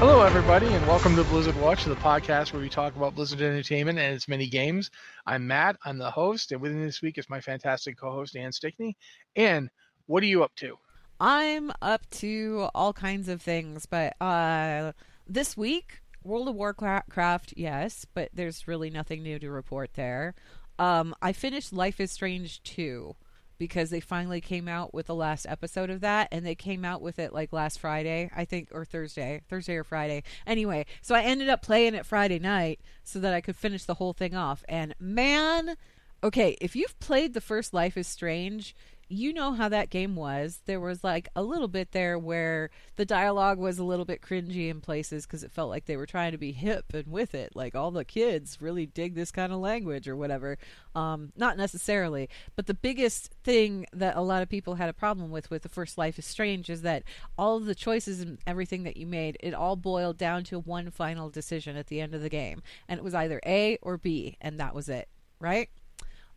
[0.00, 3.98] Hello, everybody, and welcome to Blizzard Watch, the podcast where we talk about Blizzard Entertainment
[3.98, 4.90] and its many games.
[5.26, 8.34] I'm Matt, I'm the host, and with me this week is my fantastic co host,
[8.34, 8.96] Ann Stickney.
[9.36, 9.68] Ann,
[10.06, 10.78] what are you up to?
[11.20, 14.92] I'm up to all kinds of things, but uh,
[15.26, 20.34] this week, World of Warcraft, yes, but there's really nothing new to report there.
[20.78, 23.16] Um, I finished Life is Strange 2
[23.60, 27.02] because they finally came out with the last episode of that and they came out
[27.02, 30.22] with it like last Friday, I think, or Thursday, Thursday or Friday.
[30.46, 33.94] Anyway, so I ended up playing it Friday night so that I could finish the
[33.94, 34.64] whole thing off.
[34.66, 35.76] And man,
[36.24, 38.74] okay, if you've played the first Life is Strange,
[39.10, 40.60] you know how that game was.
[40.66, 44.70] There was like a little bit there where the dialogue was a little bit cringy
[44.70, 47.56] in places because it felt like they were trying to be hip and with it.
[47.56, 50.58] Like all the kids really dig this kind of language or whatever.
[50.94, 55.30] Um, not necessarily, but the biggest thing that a lot of people had a problem
[55.30, 57.02] with with the first Life is Strange is that
[57.36, 60.90] all of the choices and everything that you made, it all boiled down to one
[60.90, 64.36] final decision at the end of the game, and it was either A or B,
[64.40, 65.08] and that was it,
[65.40, 65.68] right?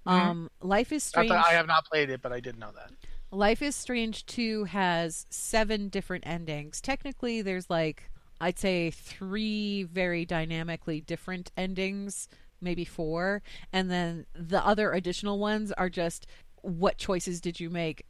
[0.05, 0.29] Mm-hmm.
[0.29, 1.31] Um, Life is Strange.
[1.31, 2.91] I have not played it, but I did know that.
[3.31, 6.81] Life is Strange 2 has seven different endings.
[6.81, 8.09] Technically, there's like,
[8.39, 12.27] I'd say three very dynamically different endings,
[12.61, 13.41] maybe four.
[13.71, 16.27] And then the other additional ones are just
[16.61, 18.05] what choices did you make?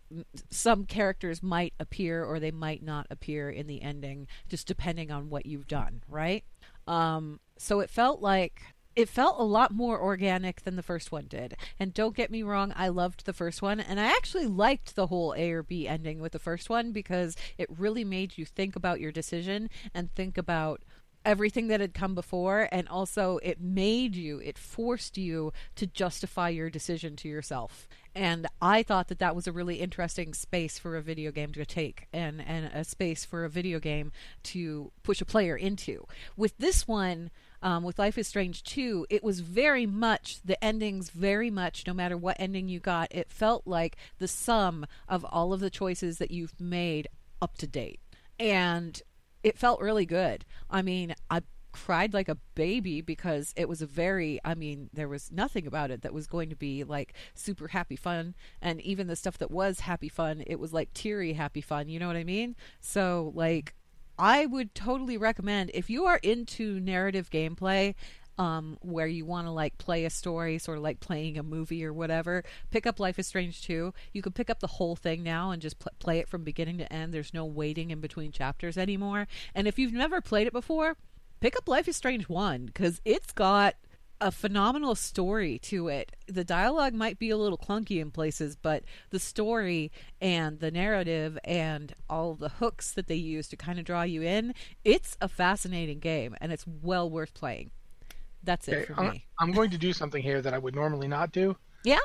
[0.51, 5.29] Some characters might appear or they might not appear in the ending, just depending on
[5.29, 6.43] what you've done, right?
[6.85, 8.61] Um, so it felt like
[8.95, 11.55] it felt a lot more organic than the first one did.
[11.79, 15.07] And don't get me wrong, I loved the first one, and I actually liked the
[15.07, 18.75] whole A or B ending with the first one because it really made you think
[18.75, 20.81] about your decision and think about
[21.25, 26.49] everything that had come before and also it made you it forced you to justify
[26.49, 30.97] your decision to yourself and i thought that that was a really interesting space for
[30.97, 34.11] a video game to take and and a space for a video game
[34.43, 36.05] to push a player into
[36.35, 37.31] with this one
[37.63, 41.93] um, with Life is Strange 2, it was very much, the endings very much, no
[41.93, 46.17] matter what ending you got, it felt like the sum of all of the choices
[46.17, 47.07] that you've made
[47.41, 48.01] up to date.
[48.37, 49.01] And
[49.43, 50.43] it felt really good.
[50.69, 51.41] I mean, I
[51.71, 55.89] cried like a baby because it was a very I mean there was nothing about
[55.89, 59.49] it that was going to be like super happy fun and even the stuff that
[59.49, 63.31] was happy fun it was like teary happy fun you know what I mean so
[63.33, 63.73] like
[64.17, 67.95] I would totally recommend if you are into narrative gameplay
[68.37, 71.85] um, where you want to like play a story, sort of like playing a movie
[71.85, 73.93] or whatever, pick up Life is Strange 2.
[74.11, 76.77] You can pick up the whole thing now and just pl- play it from beginning
[76.79, 77.13] to end.
[77.13, 79.27] There's no waiting in between chapters anymore.
[79.53, 80.97] And if you've never played it before,
[81.39, 83.75] pick up Life is Strange 1 because it's got
[84.23, 86.15] a phenomenal story to it.
[86.27, 89.91] The dialogue might be a little clunky in places, but the story
[90.21, 94.21] and the narrative and all the hooks that they use to kind of draw you
[94.21, 94.53] in,
[94.85, 97.71] it's a fascinating game and it's well worth playing.
[98.41, 99.25] That's it Okay, for I'm, me.
[99.39, 101.57] I'm going to do something here that I would normally not do.
[101.83, 101.99] Yeah?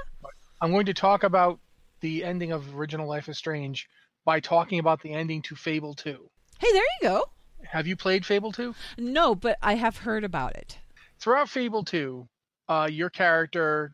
[0.60, 1.60] I'm going to talk about
[2.00, 3.88] the ending of Original Life is Strange
[4.24, 6.10] by talking about the ending to Fable 2.
[6.58, 7.24] Hey, there you go.
[7.64, 8.74] Have you played Fable 2?
[8.98, 10.78] No, but I have heard about it.
[11.20, 12.28] Throughout Fable 2,
[12.68, 13.92] uh, your character,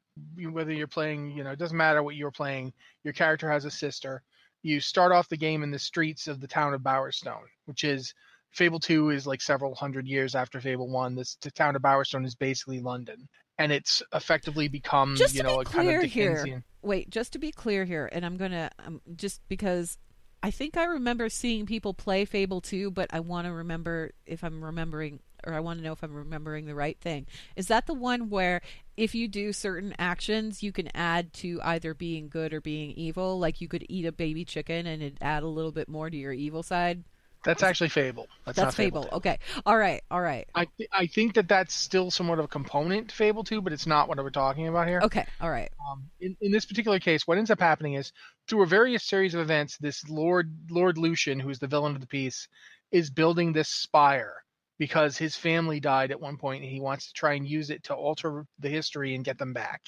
[0.51, 2.73] whether you're playing, you know, it doesn't matter what you're playing,
[3.05, 4.23] your character has a sister.
[4.63, 8.15] You start off the game in the streets of the town of Bowerstone, which is
[8.53, 11.17] Fable 2 is like several hundred years after Fable 1.
[11.17, 13.29] This the town of Bowerstone is basically London.
[13.59, 16.65] And it's effectively become, Just you know, be a kind of clear here, Dickensian.
[16.83, 19.97] wait, just to be clear here, and I'm gonna um, just because
[20.45, 24.45] I think I remember seeing people play Fable 2, but I want to remember if
[24.45, 27.27] I'm remembering, or I want to know if I'm remembering the right thing.
[27.57, 28.61] Is that the one where
[28.95, 33.39] if you do certain actions, you can add to either being good or being evil?
[33.39, 36.17] Like you could eat a baby chicken and it add a little bit more to
[36.17, 37.05] your evil side.
[37.45, 38.27] That's actually Fable.
[38.45, 39.03] That's, That's not Fable.
[39.05, 39.17] Fable.
[39.19, 39.39] Okay.
[39.67, 40.03] All right.
[40.11, 40.49] All right.
[40.55, 43.73] I th- I think that that's still somewhat of a component to Fable 2, but
[43.73, 45.01] it's not what we're talking about here.
[45.03, 45.27] Okay.
[45.41, 45.71] All right.
[45.91, 48.13] Um, in, in this particular case, what ends up happening is
[48.49, 52.07] through a various series of events, this Lord Lord Lucian, who's the villain of the
[52.07, 52.49] piece,
[52.91, 54.45] is building this spire
[54.79, 57.85] because his family died at one point and he wants to try and use it
[57.85, 59.83] to alter the history and get them back,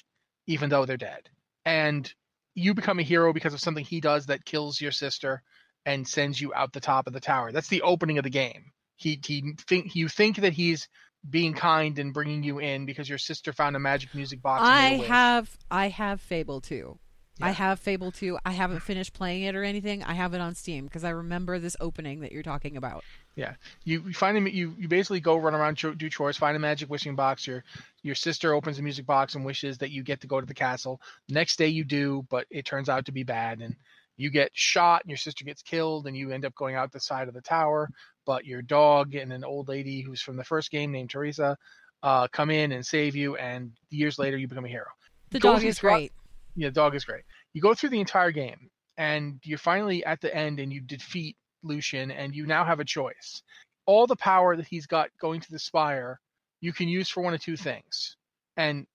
[0.47, 1.29] even though they're dead.
[1.64, 2.12] And
[2.55, 5.43] you become a hero because of something he does that kills your sister
[5.87, 7.53] and sends you out the top of the tower.
[7.53, 8.73] That's the opening of the game.
[8.97, 10.88] He he think you think that he's
[11.29, 14.62] being kind and bringing you in because your sister found a magic music box.
[14.65, 16.99] I have I have Fable 2.
[17.41, 18.38] I have Fable 2.
[18.47, 20.03] I haven't finished playing it or anything.
[20.03, 23.05] I have it on Steam because I remember this opening that you're talking about.
[23.35, 23.55] Yeah,
[23.85, 24.47] you, you find him.
[24.47, 27.47] You you basically go run around, do chores, find a magic wishing box.
[27.47, 27.62] Your
[28.03, 30.55] your sister opens a music box and wishes that you get to go to the
[30.55, 31.00] castle.
[31.29, 33.77] Next day you do, but it turns out to be bad, and
[34.17, 37.01] you get shot, and your sister gets killed, and you end up going out the
[37.01, 37.91] side of the tower.
[38.25, 41.57] But your dog and an old lady who's from the first game named Theresa
[42.03, 44.87] uh, come in and save you, and years later you become a hero.
[45.31, 46.13] The dog is great.
[46.55, 47.25] Yeah, the dog is great.
[47.53, 51.37] You go through the entire game, and you're finally at the end, and you defeat
[51.62, 53.43] Lucian, and you now have a choice.
[53.87, 56.21] All the power that he's got going to the spire,
[56.61, 58.17] you can use for one of two things.
[58.57, 58.87] And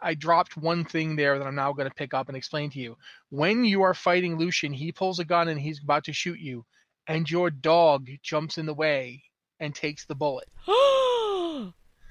[0.00, 2.78] I- dropped one thing there that I'm now going to pick up and explain to
[2.78, 2.96] you.
[3.30, 6.64] When you are fighting Lucian, he pulls a gun and he's about to shoot you,
[7.06, 9.22] and your dog jumps in the way
[9.60, 10.48] and takes the bullet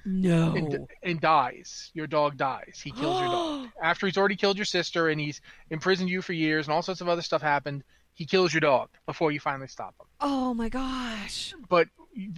[0.04, 0.54] no.
[0.54, 1.90] and, and dies.
[1.94, 2.80] Your dog dies.
[2.82, 3.68] He kills your dog.
[3.82, 5.40] After he's already killed your sister and he's
[5.70, 7.84] imprisoned you for years and all sorts of other stuff happened,
[8.14, 10.06] he kills your dog before you finally stop him.
[10.20, 11.54] Oh my gosh.
[11.68, 11.88] But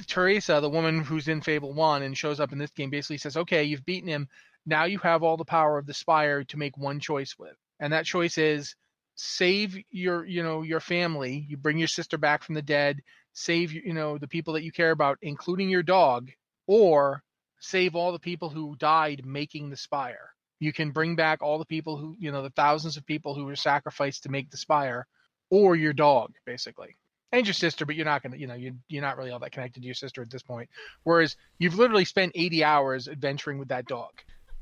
[0.06, 3.36] Theresa, the woman who's in Fable 1 and shows up in this game, basically says,
[3.36, 4.28] okay, you've beaten him.
[4.66, 7.56] Now you have all the power of the Spire to make one choice with.
[7.78, 8.74] And that choice is
[9.14, 11.44] save your, you know, your family.
[11.48, 13.00] You bring your sister back from the dead,
[13.32, 16.30] save, you know, the people that you care about, including your dog,
[16.66, 17.22] or
[17.58, 20.30] save all the people who died making the Spire.
[20.58, 23.46] You can bring back all the people who, you know, the thousands of people who
[23.46, 25.06] were sacrificed to make the Spire,
[25.50, 26.96] or your dog, basically
[27.32, 29.52] and your sister, but you're not gonna, you know, you you're not really all that
[29.52, 30.68] connected to your sister at this point.
[31.04, 34.10] Whereas you've literally spent 80 hours adventuring with that dog.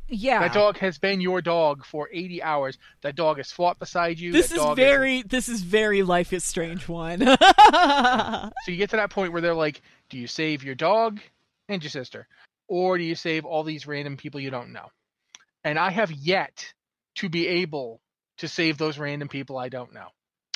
[0.08, 0.40] Yeah.
[0.40, 2.78] That dog has been your dog for 80 hours.
[3.02, 4.32] That dog has fought beside you.
[4.32, 7.20] This That is very this is very Life is Strange one.
[7.26, 11.20] so you get to that point where they're like, do you save your dog
[11.68, 12.26] and your sister,
[12.66, 14.90] or do you save all these random people you don't know?
[15.64, 16.72] And I have yet
[17.16, 18.00] to be able
[18.38, 20.08] to save those random people I don't know.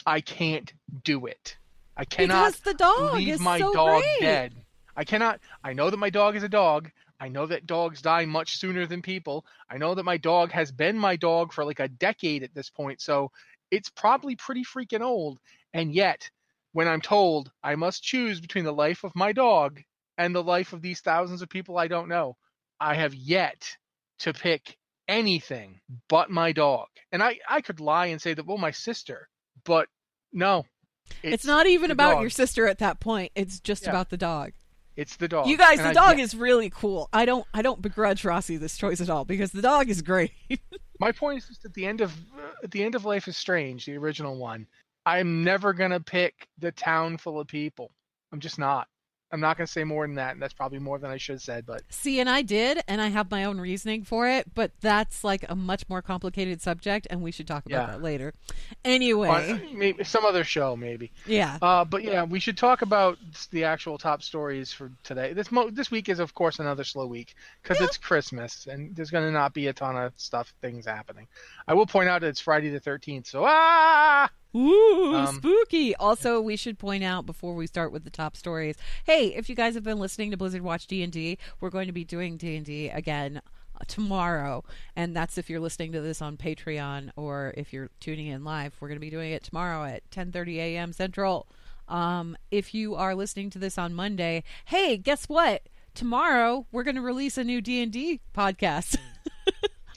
[0.07, 0.73] I can't
[1.05, 1.57] do it.
[1.97, 4.21] I cannot because the dog leave is my so dog great.
[4.21, 4.55] dead.
[4.97, 5.41] I cannot.
[5.63, 6.91] I know that my dog is a dog.
[7.23, 9.47] I know that dogs die much sooner than people.
[9.71, 12.69] I know that my dog has been my dog for like a decade at this
[12.69, 13.31] point, so
[13.71, 15.39] it's probably pretty freaking old.
[15.73, 16.29] And yet,
[16.73, 19.81] when I'm told I must choose between the life of my dog
[20.19, 22.37] and the life of these thousands of people I don't know,
[22.81, 23.77] I have yet
[24.19, 24.77] to pick
[25.07, 26.89] anything but my dog.
[27.13, 29.29] And I, I could lie and say that, well, my sister,
[29.65, 29.87] but
[30.33, 30.67] no.
[31.23, 32.23] It's, not even about dog.
[32.23, 33.31] your sister at that point.
[33.37, 33.91] It's just Yeah.
[33.91, 34.55] about the dog.
[34.97, 35.47] It's the dog.
[35.47, 37.09] you guys, And the I dog yet- is really cool.
[37.13, 40.33] I don't I don't begrudge Rossi this choice at all because the dog is great.
[41.01, 42.13] My point is just at the end of
[42.63, 44.67] at the end of Life is Strange, the original one.
[45.07, 47.91] I'm never gonna pick the town full of people.
[48.33, 48.87] I'm just not.
[49.33, 51.43] I'm not gonna say more than that, and that's probably more than I should have
[51.43, 51.65] said.
[51.67, 55.25] But See, and I did, and I have my own reasoning for it, but that's
[55.25, 57.93] like a much more complicated subject, and we should talk about Yeah.
[57.93, 58.35] that later.
[58.85, 61.13] Anyway, on- maybe some other show, maybe.
[61.27, 61.59] yeah.
[61.63, 63.19] Uh, but yeah, we should talk about
[63.51, 65.33] the actual top stories for today.
[65.33, 69.11] This mo- this week is of course another slow week because it's Christmas and there's
[69.11, 71.27] going to not be a ton of stuff things happening.
[71.67, 74.29] I will point out that it's Friday the 13th, so ah,
[75.33, 75.95] Um, spooky.
[75.97, 78.77] Also, we should point out before we start with the top stories.
[79.05, 82.05] Hey, if you guys have been listening to Blizzard Watch D&D, we're going to be
[82.05, 83.41] doing D&D again
[83.75, 84.65] uh, tomorrow,
[84.97, 88.75] and that's if you're listening to this on Patreon or if you're tuning in live.
[88.81, 90.93] We're going to be doing it tomorrow at 10:30 a.m.
[90.93, 91.47] Central.
[91.89, 95.63] Um, if you are listening to this on Monday, hey, guess what?
[95.95, 98.97] tomorrow we're going to release a new D&D podcast.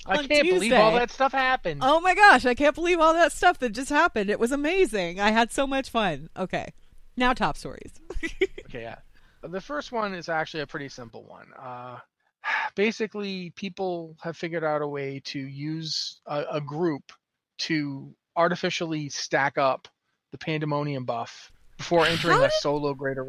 [0.05, 1.81] I can't believe all that stuff happened.
[1.83, 4.29] oh my gosh, I can't believe all that stuff that just happened.
[4.29, 5.19] It was amazing.
[5.19, 6.29] I had so much fun.
[6.37, 6.73] Okay.
[7.17, 7.93] Now top stories.
[8.65, 8.97] Okay, yeah.
[9.41, 11.47] The first one is actually a pretty simple one.
[11.57, 11.97] Uh,
[12.75, 17.13] basically, people have figured out a way to use a, a group
[17.59, 19.87] to artificially stack up
[20.31, 23.25] the Pandemonium buff before entering How a solo greater.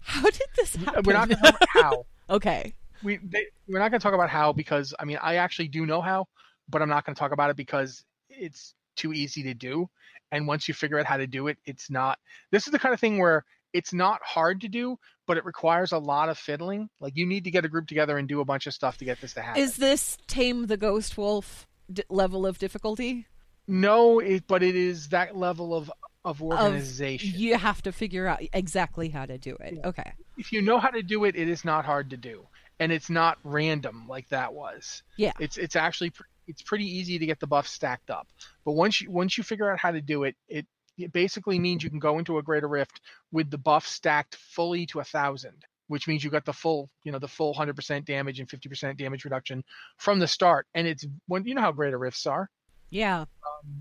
[0.00, 1.02] How did this happen?
[1.04, 2.06] We're not going to how.
[2.30, 2.74] okay.
[3.02, 5.86] We they, we're not going to talk about how because I mean I actually do
[5.86, 6.26] know how,
[6.68, 9.88] but I'm not going to talk about it because it's too easy to do.
[10.30, 12.18] And once you figure out how to do it, it's not.
[12.50, 15.92] This is the kind of thing where it's not hard to do, but it requires
[15.92, 16.90] a lot of fiddling.
[17.00, 19.04] Like you need to get a group together and do a bunch of stuff to
[19.04, 19.62] get this to happen.
[19.62, 23.26] Is this Tame the Ghost Wolf d- level of difficulty?
[23.66, 25.90] no, it but it is that level of
[26.24, 27.32] of Of organization.
[27.36, 29.78] you have to figure out exactly how to do it.
[29.84, 30.12] Okay.
[30.36, 32.46] if you know how to do it, it is not hard to do,
[32.80, 35.02] and it's not random like that was.
[35.16, 35.32] Yeah.
[35.40, 38.26] It's it's actually pr- it's pretty easy to get the buff stacked up.
[38.64, 40.66] But once you once you figure out how to do it, it
[40.96, 43.00] it basically means you can go into a greater rift
[43.32, 45.54] with the buff stacked fully to a thousand,
[45.88, 48.68] which means you got the full you know the full hundred percent damage and fifty
[48.68, 49.62] percent damage reduction
[49.98, 50.66] from the start.
[50.74, 52.48] And it's when you know how greater rifts are.
[52.90, 53.20] Yeah.
[53.20, 53.26] Um,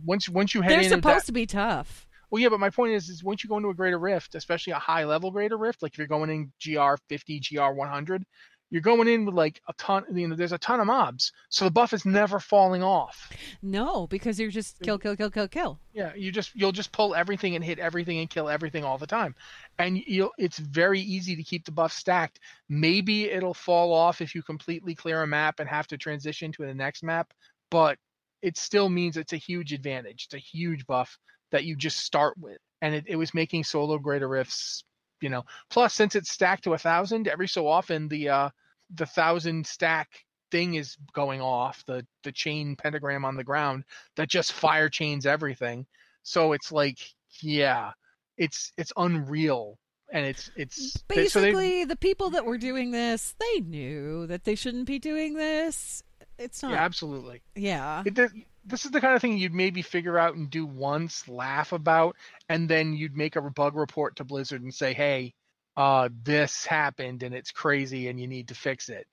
[0.06, 2.06] once once you head They're supposed that- to be tough.
[2.30, 4.74] well, yeah, but my point is, is once you go into a greater rift, especially
[4.74, 8.26] a high level greater rift, like if you're going in GR 50, GR 100,
[8.70, 10.04] you're going in with like a ton.
[10.14, 13.32] You know, there's a ton of mobs, so the buff is never falling off.
[13.62, 15.80] No, because you're just kill, kill, kill, kill, kill.
[15.94, 19.08] Yeah, you just you'll just pull everything and hit everything and kill everything all the
[19.08, 19.36] time,
[19.80, 22.40] and you'll it's very easy to keep the buff stacked.
[22.68, 26.66] Maybe it'll fall off if you completely clear a map and have to transition to
[26.66, 27.34] the next map,
[27.72, 27.98] but
[28.42, 30.26] it still means it's a huge advantage.
[30.26, 31.18] It's a huge buff
[31.52, 34.84] that you just start with, and it, it was making solo greater rifts.
[35.22, 38.50] You know, plus since it's stacked to a thousand, every so often the uh
[38.94, 40.10] the thousand stack
[40.52, 43.84] thing is going off the the chain pentagram on the ground
[44.16, 45.86] that just fire chains everything
[46.24, 47.00] so it's like
[47.42, 47.92] yeah
[48.38, 49.78] it's it's unreal
[50.14, 54.26] and it's it's they- so they- Basically, the people that were doing this, they knew
[54.28, 56.02] that they shouldn't be doing this.
[56.40, 56.72] It's not.
[56.72, 58.04] yeah absolutely yeah.
[58.06, 58.32] it,
[58.68, 62.16] this- is the kind of thing you'd maybe figure out and do once laugh about
[62.50, 65.34] and then you'd make a bug report to blizzard and say hey
[65.78, 69.08] uh this happened and it's crazy and you need to fix it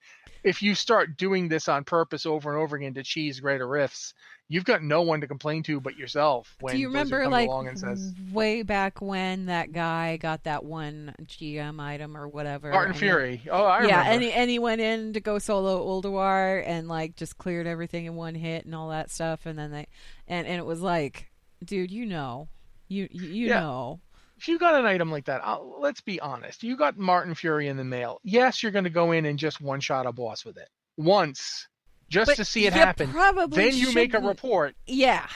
[0.44, 4.14] if you start doing this on purpose over and over again to cheese greater rifts
[4.48, 7.48] you've got no one to complain to but yourself when Do you remember, like,
[7.78, 12.70] says way back when that guy got that one GM item or whatever?
[12.70, 13.42] Martin and he- Fury.
[13.50, 14.10] Oh, I yeah, remember.
[14.12, 18.04] and he, and he went in to go solo Ulduar and like just cleared everything
[18.04, 19.86] in one hit and all that stuff, and then they
[20.28, 21.30] and and it was like,
[21.64, 22.48] dude, you know,
[22.86, 23.60] you you, you Yeah.
[23.60, 24.00] know,
[24.48, 26.62] you got an item like that, I'll, let's be honest.
[26.62, 28.20] You got Martin Fury in the mail.
[28.24, 31.68] Yes, you're going to go in and just one shot a boss with it once,
[32.08, 33.10] just But to see it happen.
[33.10, 34.74] probably Then you make a report.
[34.86, 35.26] yeah,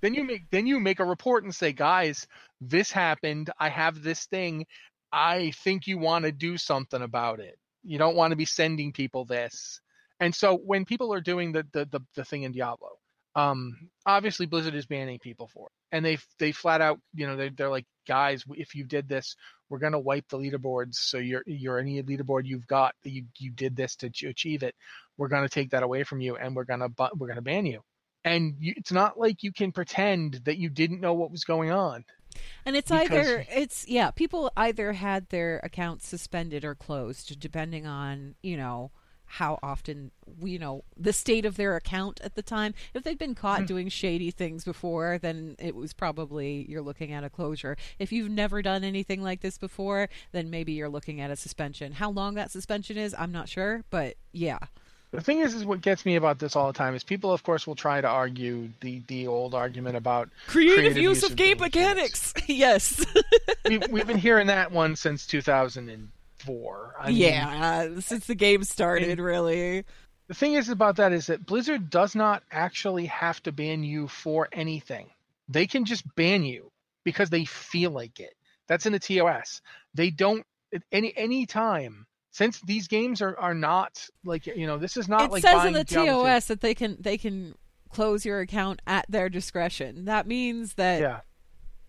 [0.00, 2.26] Then you make then you make a report and say, guys,
[2.60, 3.50] this happened.
[3.58, 4.66] I have this thing.
[5.12, 7.58] I think you want to do something about it.
[7.84, 9.80] You don't want to be sending people this.
[10.20, 12.98] And so when people are doing the the the, the thing in Diablo,
[13.34, 17.36] um, obviously Blizzard is banning people for it, and they they flat out, you know,
[17.36, 19.36] they they're like, guys, if you did this,
[19.68, 20.94] we're gonna wipe the leaderboards.
[20.96, 24.74] So you're you're any leaderboard you've got, you you did this to achieve it.
[25.16, 27.82] We're gonna take that away from you, and we're gonna we're gonna ban you.
[28.24, 31.70] And you, it's not like you can pretend that you didn't know what was going
[31.72, 32.04] on.
[32.64, 37.86] and it's Because- either it's yeah, people either had their accounts suspended or closed depending
[37.86, 38.90] on you know
[39.36, 40.10] how often
[40.42, 42.74] you know the state of their account at the time.
[42.92, 43.66] If they've been caught hmm.
[43.66, 47.76] doing shady things before then it was probably you're looking at a closure.
[47.98, 51.92] If you've never done anything like this before then maybe you're looking at a suspension.
[51.92, 54.58] How long that suspension is i'm not sure but yeah.
[55.12, 57.42] The thing is, is what gets me about this all the time is people, of
[57.42, 62.32] course, will try to argue the the old argument about creative, use, of game mechanics,
[62.46, 63.04] yes.
[63.66, 65.26] We've, we've been hearing that one since
[66.46, 66.94] 2004.
[67.00, 69.84] I mean, yeah uh, since the game started really
[70.28, 74.08] the thing is about that is that Blizzard does not actually have to ban you
[74.08, 75.10] for anything.
[75.48, 76.70] They can just ban you
[77.04, 78.34] because they feel like it.
[78.66, 79.60] That's in the TOS.
[79.94, 80.44] They don't
[80.90, 85.24] any any time since these games are are not like you know this is not
[85.24, 86.28] it like says in the Diablo 2.
[86.28, 87.54] TOS that they can they can
[87.90, 90.06] close your account at their discretion.
[90.06, 91.20] That means that Yeah.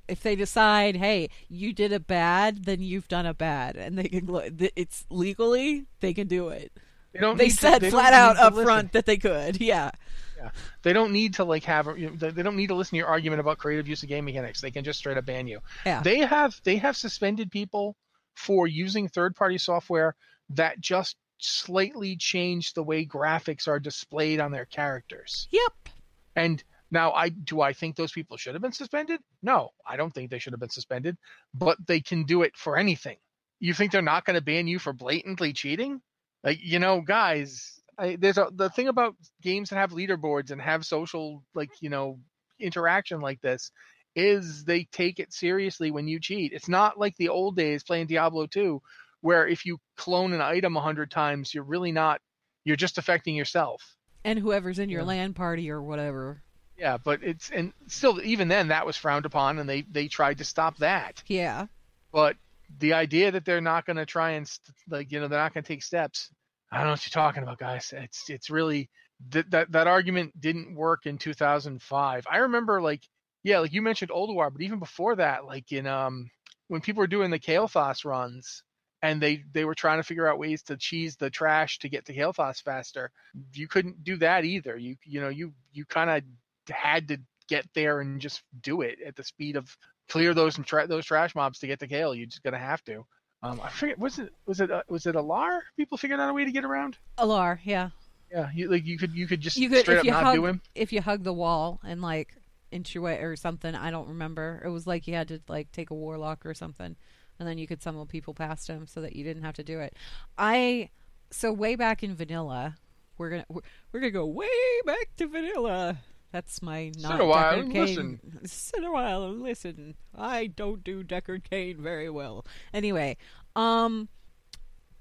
[0.07, 4.09] If they decide, hey, you did a bad, then you've done a bad, and they
[4.09, 4.27] can
[4.75, 6.71] it's legally they can do it.
[7.13, 7.37] They don't.
[7.37, 8.65] They need to- said they flat out up listen.
[8.65, 9.61] front that they could.
[9.61, 9.91] Yeah.
[10.37, 10.49] Yeah.
[10.81, 12.97] They don't need to like have you know, they they don't need to listen to
[12.97, 14.59] your argument about creative use of game mechanics.
[14.61, 15.59] They can just straight up ban you.
[15.85, 16.01] Yeah.
[16.01, 17.95] They have they have suspended people
[18.35, 20.15] for using third party software
[20.49, 25.47] that just slightly changed the way graphics are displayed on their characters.
[25.51, 25.89] Yep.
[26.35, 29.19] And now I do I think those people should have been suspended?
[29.41, 31.17] No, I don't think they should have been suspended,
[31.53, 33.17] but they can do it for anything.
[33.59, 36.01] You think they're not going to ban you for blatantly cheating?
[36.43, 40.61] Like, you know, guys, I, there's a the thing about games that have leaderboards and
[40.61, 42.19] have social like, you know,
[42.59, 43.71] interaction like this
[44.15, 46.53] is they take it seriously when you cheat.
[46.53, 48.81] It's not like the old days playing Diablo 2
[49.21, 52.21] where if you clone an item a hundred times, you're really not
[52.65, 53.81] you're just affecting yourself.
[54.23, 55.07] And whoever's in your Yeah.
[55.07, 56.43] LAN party or whatever.
[56.83, 60.39] Yeah, but it's and still even then that was frowned upon and they they tried
[60.39, 61.23] to stop that.
[61.27, 61.67] Yeah.
[62.11, 62.35] But
[62.77, 65.53] the idea that they're not going to try and st- like you know they're not
[65.53, 66.29] going to take steps.
[66.69, 67.93] I don't know what you're talking about, guys.
[67.95, 68.89] It's it's really
[69.29, 72.25] that that that argument didn't work in 2005.
[72.29, 73.03] I remember like
[73.43, 76.29] yeah, like you mentioned Ulduar, but even before that, like in um
[76.67, 78.61] when people were doing the Kael'thas runs
[79.01, 82.03] and they they were trying to figure out ways to cheese the trash to get
[82.07, 83.09] to Kael'thas faster,
[83.53, 84.75] you couldn't do that either.
[84.75, 86.23] You you know you you kind of
[86.69, 87.17] had to
[87.49, 89.75] get there and just do it at the speed of
[90.09, 92.15] clear those tra- those trash mobs to get to Kael.
[92.15, 93.05] You're just gonna have to.
[93.41, 95.61] Um, I forget was it was it uh, was it Al'ar?
[95.77, 96.97] People figured out a way to get around.
[97.17, 97.89] Al'ar, yeah.
[98.31, 100.23] Yeah, you like you could you could just You could straight if up you not
[100.23, 100.61] hug do him.
[100.75, 102.35] if you hug the wall and like
[102.71, 104.61] inch your way or something, I don't remember.
[104.65, 106.95] It was like you had to like take a warlock or something
[107.39, 109.79] and then you could summon people past him so that you didn't have to do
[109.79, 109.95] it.
[110.37, 110.89] I
[111.31, 112.75] so way back in vanilla,
[113.17, 114.47] we're gonna we're, we're gonna go way
[114.85, 115.97] back to vanilla.
[116.33, 118.47] That's my not Sit a while Deckard and Cain- listen.
[118.47, 119.95] Sit a while and listen.
[120.17, 122.43] I don't do Deckard Cain very well.
[122.73, 123.17] Anyway,
[123.55, 124.09] um,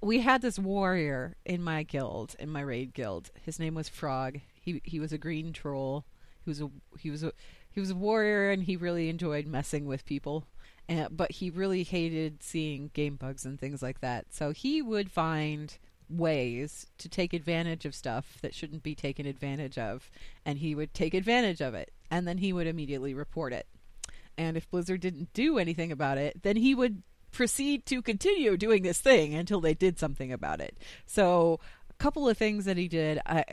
[0.02, 3.30] we had this warrior in my guild, in my raid guild.
[3.40, 4.40] His name was Frog.
[4.52, 6.04] He he was a green troll.
[6.44, 7.32] He was a he was a
[7.70, 10.44] he was a warrior, and he really enjoyed messing with people.
[10.86, 14.26] And, but he really hated seeing game bugs and things like that.
[14.34, 15.78] So he would find
[16.12, 20.10] ways to take advantage of stuff that shouldn't be taken advantage of,
[20.44, 23.66] and he would take advantage of it, and then he would immediately report it.
[24.36, 28.82] And if Blizzard didn't do anything about it, then he would proceed to continue doing
[28.82, 30.78] this thing until they did something about it.
[31.06, 33.44] So, a couple of things that he did, I,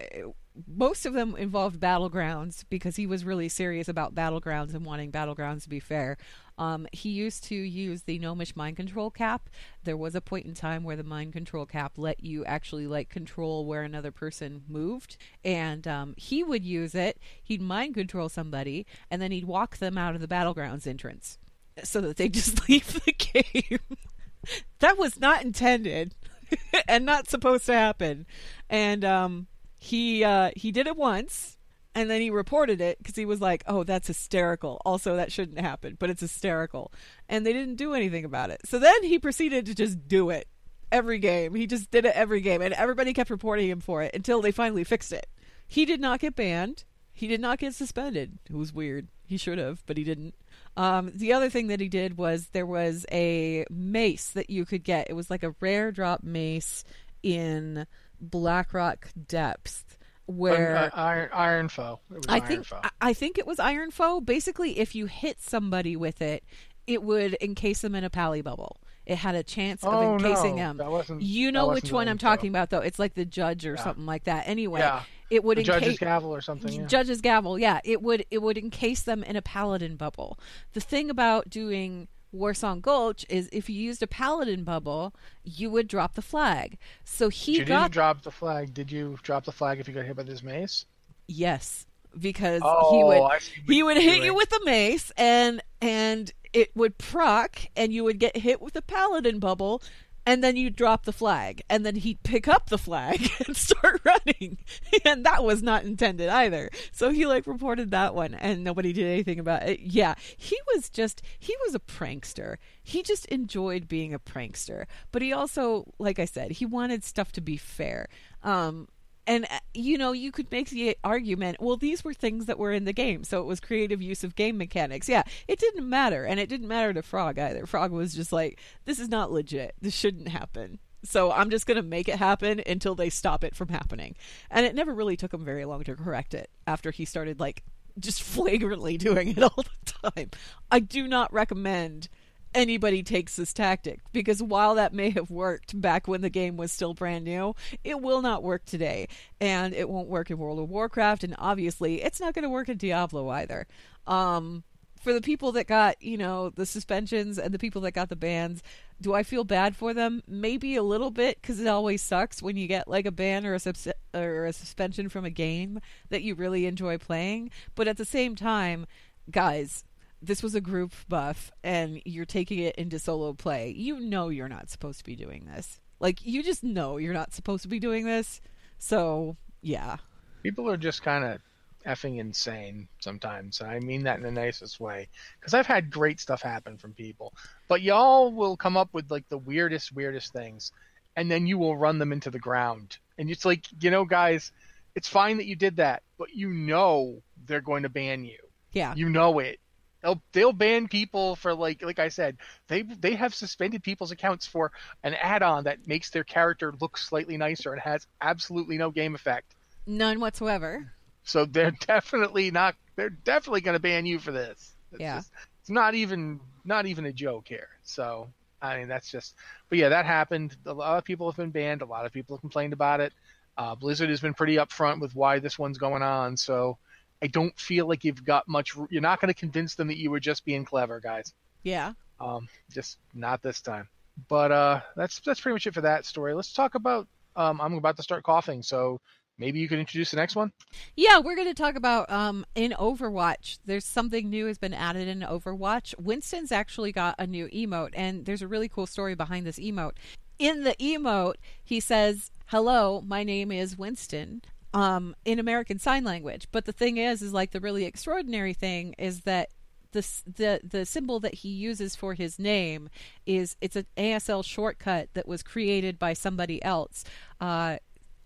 [0.68, 5.64] most of them involved battlegrounds because he was really serious about battlegrounds and wanting battlegrounds
[5.64, 6.18] to be fair.
[6.58, 9.50] Um, he used to use the gnomish mind control cap.
[9.86, 13.10] There was a point in time where the mind control cap let you actually like
[13.10, 17.18] control where another person moved, and um, he would use it.
[17.42, 21.38] He'd mind control somebody, and then he'd walk them out of the battlegrounds entrance
[21.84, 23.80] so that they just leave the game.
[24.80, 26.16] that was not intended
[26.88, 28.26] and not supposed to happen.
[28.70, 29.48] And um,
[29.80, 31.58] he uh, he did it once,
[31.96, 35.60] and then he reported it because he was like, "Oh, that's hysterical." Also, that shouldn't
[35.60, 36.92] happen, but it's hysterical,
[37.28, 38.62] and they didn't do anything about it.
[38.66, 40.48] So then he proceeded to just do it
[40.92, 41.56] every game.
[41.56, 44.52] He just did it every game, and everybody kept reporting him for it until they
[44.52, 45.28] finally fixed it.
[45.68, 46.84] He did not get banned.
[47.14, 48.40] He did not get suspended.
[48.50, 49.08] It was weird.
[49.26, 50.36] He should have, but he didn't.
[50.76, 54.84] Um, the other thing that he did was there was a mace that you could
[54.84, 55.10] get.
[55.10, 56.84] It was like a rare drop mace
[57.22, 57.86] in
[58.22, 59.84] Blackrock Depths,
[60.26, 62.00] where Uh, Iron Iron Foe.
[62.12, 62.82] It was I Iron think Foe.
[63.02, 64.22] I- think it was Iron Foe.
[64.22, 66.44] Basically, if you hit somebody with it,
[66.88, 68.78] it would encase them in a pally bubble.
[69.06, 70.74] It had a chance of Oh, encasing no.
[70.74, 71.18] them.
[71.20, 72.80] You know which one I'm talking about, though.
[72.82, 74.48] It's like the judge or something like that.
[74.48, 75.02] Anyway, Yeah.
[75.32, 76.72] it would The encase Judge's Gavel or something.
[76.82, 76.86] Yeah.
[76.86, 80.38] Judge's gavel, yeah, it would it would encase them in a paladin bubble.
[80.74, 85.14] The thing about doing Warsong Gulch is if you used a paladin bubble,
[85.44, 86.78] you would drop the flag.
[87.04, 88.74] So he you got didn't drop the flag.
[88.74, 90.86] Did you drop the flag if you got hit by this mace?
[91.28, 91.86] yes
[92.20, 94.24] because he Oh, would see what he would hit doing.
[94.24, 98.76] you with a mace and and it would proc and you would get hit with
[98.76, 99.84] a paladin bubble
[100.30, 104.00] and then you drop the flag and then he'd pick up the flag and start
[104.06, 104.60] running.
[105.06, 106.70] And that was not intended either.
[106.92, 109.80] So he like reported that one and nobody did anything about it.
[109.80, 112.58] Yeah he was just he was a prankster.
[112.84, 114.86] He just enjoyed being a prankster.
[115.12, 118.08] But he also like i said he wanted stuff to be fair.
[118.44, 118.88] Um
[119.30, 122.74] and uh, you know you could make the argument well these were things that were
[122.74, 125.08] in the game so it was creative use of game mechanics.
[125.08, 127.66] Yeah it didn't matter and it didn't matter to frog either.
[127.66, 129.76] Frog was just like this is not legit.
[129.80, 130.80] This shouldn't happen.
[131.06, 134.16] So i'm just going to make it happen until they stop it from happening.
[134.52, 137.64] And it never really took him very long to correct it after he started like
[138.00, 140.32] just flagrantly doing it all the time.
[140.72, 142.10] I do not recommend
[142.54, 146.72] anybody takes this tactic because while that may have worked back when the game was
[146.72, 149.08] still brand new, it will not work today.
[149.40, 152.70] And it won't work in World of Warcraft, and obviously it's not going to work
[152.70, 153.68] in Diablo either.
[154.08, 154.64] Um,
[155.00, 158.16] for the people that got, you know, the suspensions and the people that got the
[158.16, 158.62] bans,
[159.02, 160.22] do I feel bad for them?
[160.28, 163.54] Maybe a little bit because it always sucks when you get like a ban or
[163.54, 167.50] a subs- or a suspension from a game that you really enjoy playing.
[167.76, 168.86] But at the same time,
[169.32, 169.86] guys,
[170.22, 173.70] this was a group buff and you're taking it into solo play.
[173.72, 175.80] You know you're not supposed to be doing this.
[176.00, 178.42] Like you just know you're not supposed to be doing this.
[178.78, 179.98] So, yeah.
[180.44, 181.40] People are just kind of
[181.86, 183.62] effing insane sometimes.
[183.62, 185.10] I mean that in the nicest way.
[185.40, 187.34] Because I've had great stuff happen from people.
[187.68, 190.72] But y'all will come up with like the weirdest, weirdest things.
[191.16, 192.98] And then you will run them into the ground.
[193.18, 194.52] And it's like, you know, guys,
[194.96, 198.38] it's fine that you did that, but you know they're going to ban you.
[198.72, 198.94] Yeah.
[198.96, 199.60] You know it.
[200.02, 204.48] They'll they'll ban people for like like I said, they they have suspended people's accounts
[204.48, 204.72] for
[205.04, 209.56] an add-on that makes their character look slightly nicer and has absolutely no game effect.
[209.86, 210.92] None whatsoever.
[211.24, 212.76] So they're definitely not.
[212.96, 214.74] They're definitely going to ban you for this.
[214.92, 215.18] It's Yeah.
[215.18, 215.32] just-
[215.62, 217.68] it's not even not even a joke here.
[217.84, 218.30] So
[218.62, 219.36] I mean that's just.
[219.68, 220.56] But yeah, that happened.
[220.66, 221.82] A lot of people have been banned.
[221.82, 223.14] A lot of people have complained about it.
[223.58, 226.38] Uh, Blizzard has been pretty upfront with why this one's going on.
[226.38, 226.78] So
[227.22, 228.76] I don't feel like you've got much.
[228.90, 231.34] You're not going to convince them that you were just being clever, guys.
[231.64, 231.94] Yeah.
[232.20, 233.90] Um, just not this time.
[234.28, 236.34] But uh, that's that's pretty much it for that story.
[236.34, 237.08] Let's talk about.
[237.36, 239.00] Um, I'm about to start coughing, so
[239.38, 240.52] maybe you could introduce the next one.
[240.96, 243.60] Yeah, we're going to talk about um in Overwatch.
[243.66, 245.98] There's something new has been added in Overwatch.
[245.98, 249.94] Winston's actually got a new emote and there's a really cool story behind this emote.
[250.38, 254.42] In the emote, he says, "Hello, my name is Winston."
[254.74, 256.48] Um in American sign language.
[256.52, 259.50] But the thing is is like the really extraordinary thing is that
[259.92, 262.90] the the the symbol that he uses for his name
[263.26, 267.04] is it's an ASL shortcut that was created by somebody else.
[267.42, 267.78] Uh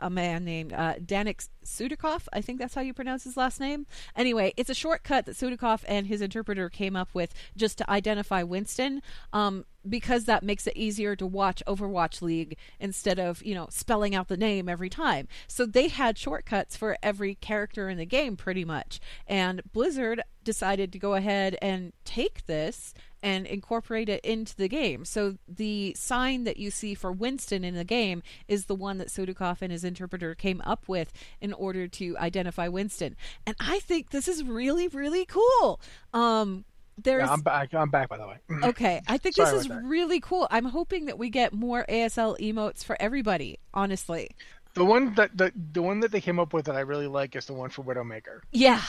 [0.03, 2.27] a man named uh, Danik Sudikov.
[2.33, 3.87] I think that's how you pronounce his last name.
[4.15, 8.43] Anyway, it's a shortcut that Sudikov and his interpreter came up with just to identify
[8.43, 13.67] Winston, um, because that makes it easier to watch Overwatch League instead of you know
[13.69, 15.27] spelling out the name every time.
[15.47, 18.99] So they had shortcuts for every character in the game, pretty much.
[19.25, 25.05] And Blizzard decided to go ahead and take this and incorporate it into the game.
[25.05, 29.07] So the sign that you see for Winston in the game is the one that
[29.07, 33.15] Sudikov and his interpreter came up with in order to identify Winston.
[33.47, 35.79] And I think this is really, really cool.
[36.13, 36.65] Um,
[37.01, 37.73] there's Yeah, I'm back.
[37.73, 38.37] I'm back, by the way.
[38.69, 39.01] okay.
[39.07, 39.83] I think this is that.
[39.83, 40.47] really cool.
[40.51, 43.57] I'm hoping that we get more ASL emotes for everybody.
[43.73, 44.29] Honestly,
[44.75, 47.35] The one that the the one that they came up with that I really like
[47.35, 48.41] is the one for Widowmaker.
[48.51, 48.81] yeah,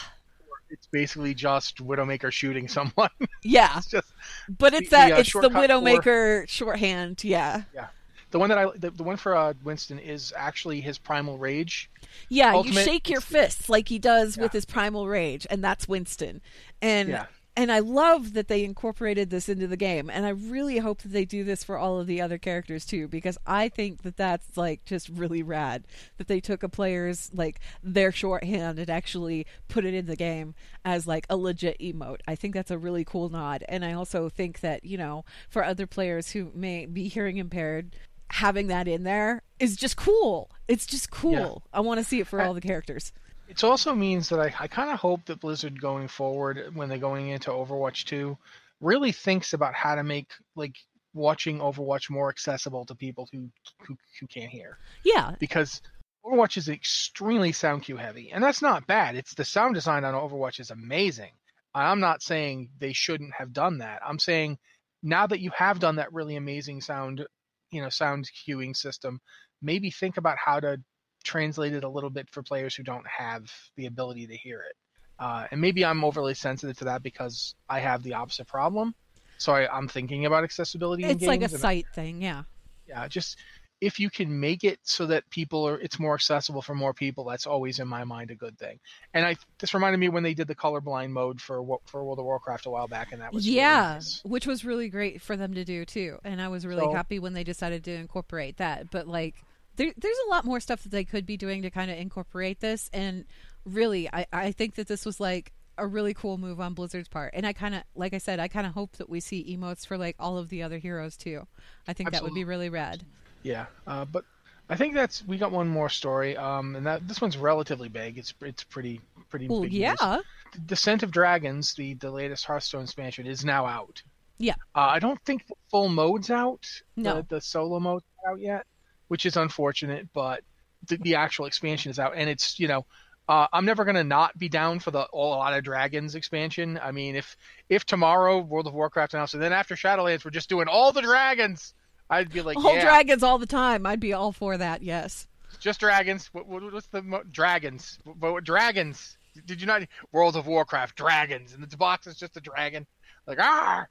[0.74, 3.10] It's basically just Widowmaker shooting someone.
[3.42, 3.78] yeah.
[3.78, 4.12] it's just
[4.58, 7.22] But it's the, that uh, it's the shortcut for- Widowmaker shorthand.
[7.24, 7.86] Yeah, yeah.
[8.32, 11.88] the one that I the, the one for uh, Winston is actually his primal rage.
[12.28, 15.88] Yeah, Ultimate- you shake your fists like he does with his primal rage, and that's
[15.88, 16.40] Winston.
[16.82, 17.26] And Yeah.
[17.56, 21.12] And I love that they incorporated this into the game, and I really hope that
[21.12, 24.56] they do this for all of the other characters too, because I think that that's
[24.56, 25.86] like just really rad
[26.16, 30.54] that they took a player's like their shorthand and actually put it in the game
[30.84, 32.20] as like a legit emote.
[32.26, 35.64] I think that's a really cool nod, and I also think that you know for
[35.64, 37.96] other players who may be hearing impaired.
[38.30, 40.50] Having that in there is just cool.
[40.66, 41.62] It's just cool.
[41.72, 43.12] I want to see it for all the characters.
[43.56, 46.98] It also means that I, I kind of hope that Blizzard going forward, when they're
[46.98, 48.36] going into Overwatch 2,
[48.80, 50.76] really thinks about how to make like
[51.12, 53.48] watching Overwatch more accessible to people who
[53.86, 54.78] who, who can't hear.
[55.04, 55.80] Yeah, Because
[56.26, 59.14] Overwatch is extremely sound cue heavy, and that's not bad.
[59.14, 61.30] It's the sound design on Overwatch is amazing.
[61.74, 64.00] I'm not saying they shouldn't have done that.
[64.04, 64.58] I'm saying
[65.02, 67.24] now that you have done that really amazing sound,
[67.70, 69.20] you know, sound cueing system,
[69.62, 70.78] maybe think about how to
[71.24, 74.76] translate it a little bit for players who don't have the ability to hear it.
[75.18, 78.94] Uh, and maybe I'm overly sensitive to that because I have the opposite problem.
[79.38, 81.04] So I, I'm thinking about accessibility.
[81.04, 82.22] in it's like a sight thing.
[82.22, 82.44] Yeah,
[82.86, 83.36] yeah just
[83.80, 87.24] if you can make it so that people are it's more accessible for more people
[87.24, 88.78] that's always in my mind a good thing
[89.12, 92.24] and i this reminded me when they did the colorblind mode for for world of
[92.24, 94.20] warcraft a while back and that was really yeah, nice.
[94.24, 96.18] which was really great for them to do too.
[96.24, 98.90] And I was really So- happy when they decided to incorporate that.
[98.90, 99.36] But like,
[99.76, 102.60] there, there's a lot more stuff that they could be doing to kind of incorporate
[102.60, 102.90] this.
[102.92, 103.24] And
[103.64, 107.32] really, I, I think that this was like a really cool move on Blizzard's part.
[107.34, 109.86] And I kind of, like I said, I kind of hope that we see emotes
[109.86, 111.46] for like all of the other heroes too.
[111.88, 113.02] I think that would be really rad.
[113.42, 114.24] yeah uh, but
[114.70, 118.16] i think that's we got one more story um and that this one's relatively big
[118.16, 119.72] it's it's pretty pretty Well, news.
[119.74, 120.20] yeah,
[120.64, 124.02] descent of dragons the the latest hearthstone expansion is now out
[124.38, 126.66] yeah, Uh, I don't think the full mode's out.
[126.96, 127.16] No.
[127.16, 128.66] The, the solo mode's out yet,
[129.14, 130.40] which is unfortunate, but
[130.88, 132.14] the, the actual expansion is out.
[132.16, 132.84] And it's, you know,
[133.26, 136.78] Uh, I'm never gonna not be down for the All a lot of Dragons expansion.
[136.82, 137.36] I mean, if
[137.70, 141.00] if tomorrow World of Warcraft announced, and then after Shadowlands we're just doing all the
[141.00, 141.74] dragons,
[142.10, 143.86] I'd be like, All yeah, dragons all the time.
[143.86, 144.82] I'd be all for that.
[144.82, 145.26] Yes.
[145.60, 146.28] just dragons.
[146.34, 147.98] What, what, what's the mo- dragons?
[148.04, 149.16] What, what, dragons?
[149.46, 151.54] Did you not World of Warcraft dragons?
[151.54, 152.84] And the box is just a dragon.
[153.26, 153.86] Like ah,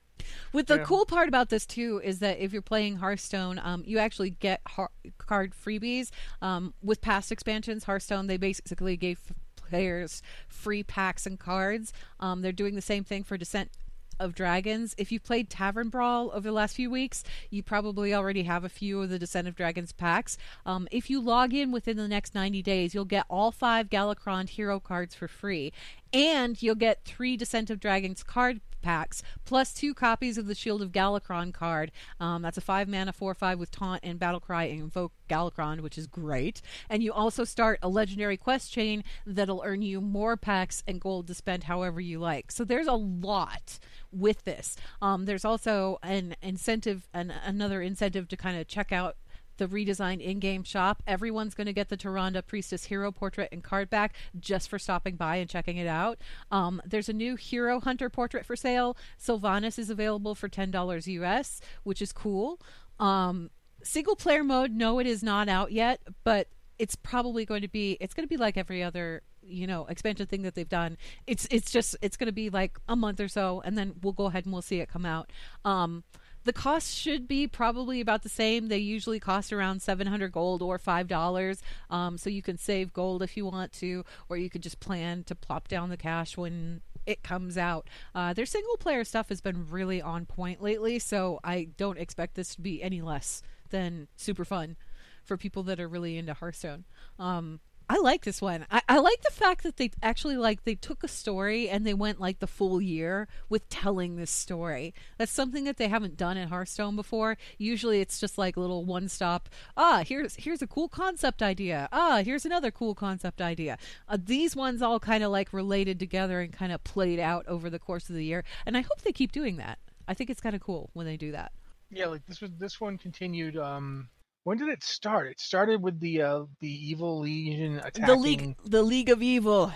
[0.52, 0.84] With the Yeah.
[0.84, 4.62] cool part about this too is that if you're playing Hearthstone, um, you actually get
[4.68, 6.10] har- card freebies.
[6.42, 9.20] Um, with past expansions, Hearthstone they basically gave
[9.56, 11.94] players free packs and cards.
[12.20, 13.72] Um, they're doing the same thing for Descent
[14.20, 14.94] of Dragons.
[15.00, 18.70] If you've played Tavern Brawl over the last few weeks, you probably already have a
[18.70, 20.38] few of the Descent of Dragons packs.
[20.68, 24.50] Um, if you log in within the next 90 days, you'll get all five Galakrond
[24.50, 25.74] hero cards for free.
[26.14, 30.84] And you'll get three Descent of Dragons card packs, plus two copies of the Shield
[30.84, 31.92] of Galakrond card.
[32.20, 35.98] Um, that's a five mana 4 5 with Taunt and Battlecry and Invoke Galakrond, which
[35.98, 36.62] is great.
[36.90, 41.28] And you also start a legendary quest chain that'll earn you more packs and gold
[41.28, 42.52] to spend however you like.
[42.52, 43.80] So there's a lot
[44.12, 44.76] with this.
[45.02, 49.16] Um, there's also an incentive, an, another incentive to kind of check out
[49.64, 51.02] the redesigned in-game shop.
[51.08, 55.16] Everyone's going to get the Tyrande Priestess hero portrait and card back just for stopping
[55.16, 56.20] by and checking it out.
[56.52, 58.98] Um, there's a new hero hunter portrait for sale.
[59.18, 62.60] Sylvanas is available for ten dollars US, which is cool.
[63.00, 63.52] Um,
[63.84, 66.48] single player mode, no, it is not out yet, but
[66.78, 67.98] it's probably going to be.
[68.02, 70.98] It's going to be like every other you know expansion thing that they've done
[71.28, 74.14] it's it's just it's going to be like a month or so and then we'll
[74.14, 75.30] go ahead and we'll see it come out
[75.66, 76.02] um
[76.44, 78.68] the cost should be probably about the same.
[78.68, 81.62] They usually cost around 700 gold or $5.
[81.90, 85.24] Um, so you can save gold if you want to, or you could just plan
[85.26, 87.88] to plop down the cash when it comes out.
[88.16, 92.36] Uh, their single player stuff has been really on point lately, so I don't expect
[92.36, 94.78] this to be any less than super fun
[95.24, 96.86] for people that are really into Hearthstone.
[97.18, 98.66] Um, I like this one.
[98.72, 101.94] I, I like the fact that they actually like they took a story and they
[101.94, 104.94] went like the full year with telling this story.
[105.18, 107.38] That's something that they haven't done in Hearthstone before.
[107.58, 109.50] Usually it's just like little one stop.
[109.76, 111.90] Ah, here's here's a cool concept idea.
[111.92, 113.78] Ah, here's another cool concept idea.
[114.08, 117.70] Uh, these ones all kind of like related together and kind of played out over
[117.70, 118.44] the course of the year.
[118.66, 119.78] And I hope they keep doing that.
[120.08, 121.52] I think it's kind of cool when they do that.
[121.92, 122.08] yeah.
[122.08, 123.58] Like this was this one continued.
[123.58, 124.10] Um,
[124.44, 125.28] when did it start?
[125.28, 128.06] It started with the uh, the evil legion attacking.
[128.06, 129.72] The league, the League of Evil.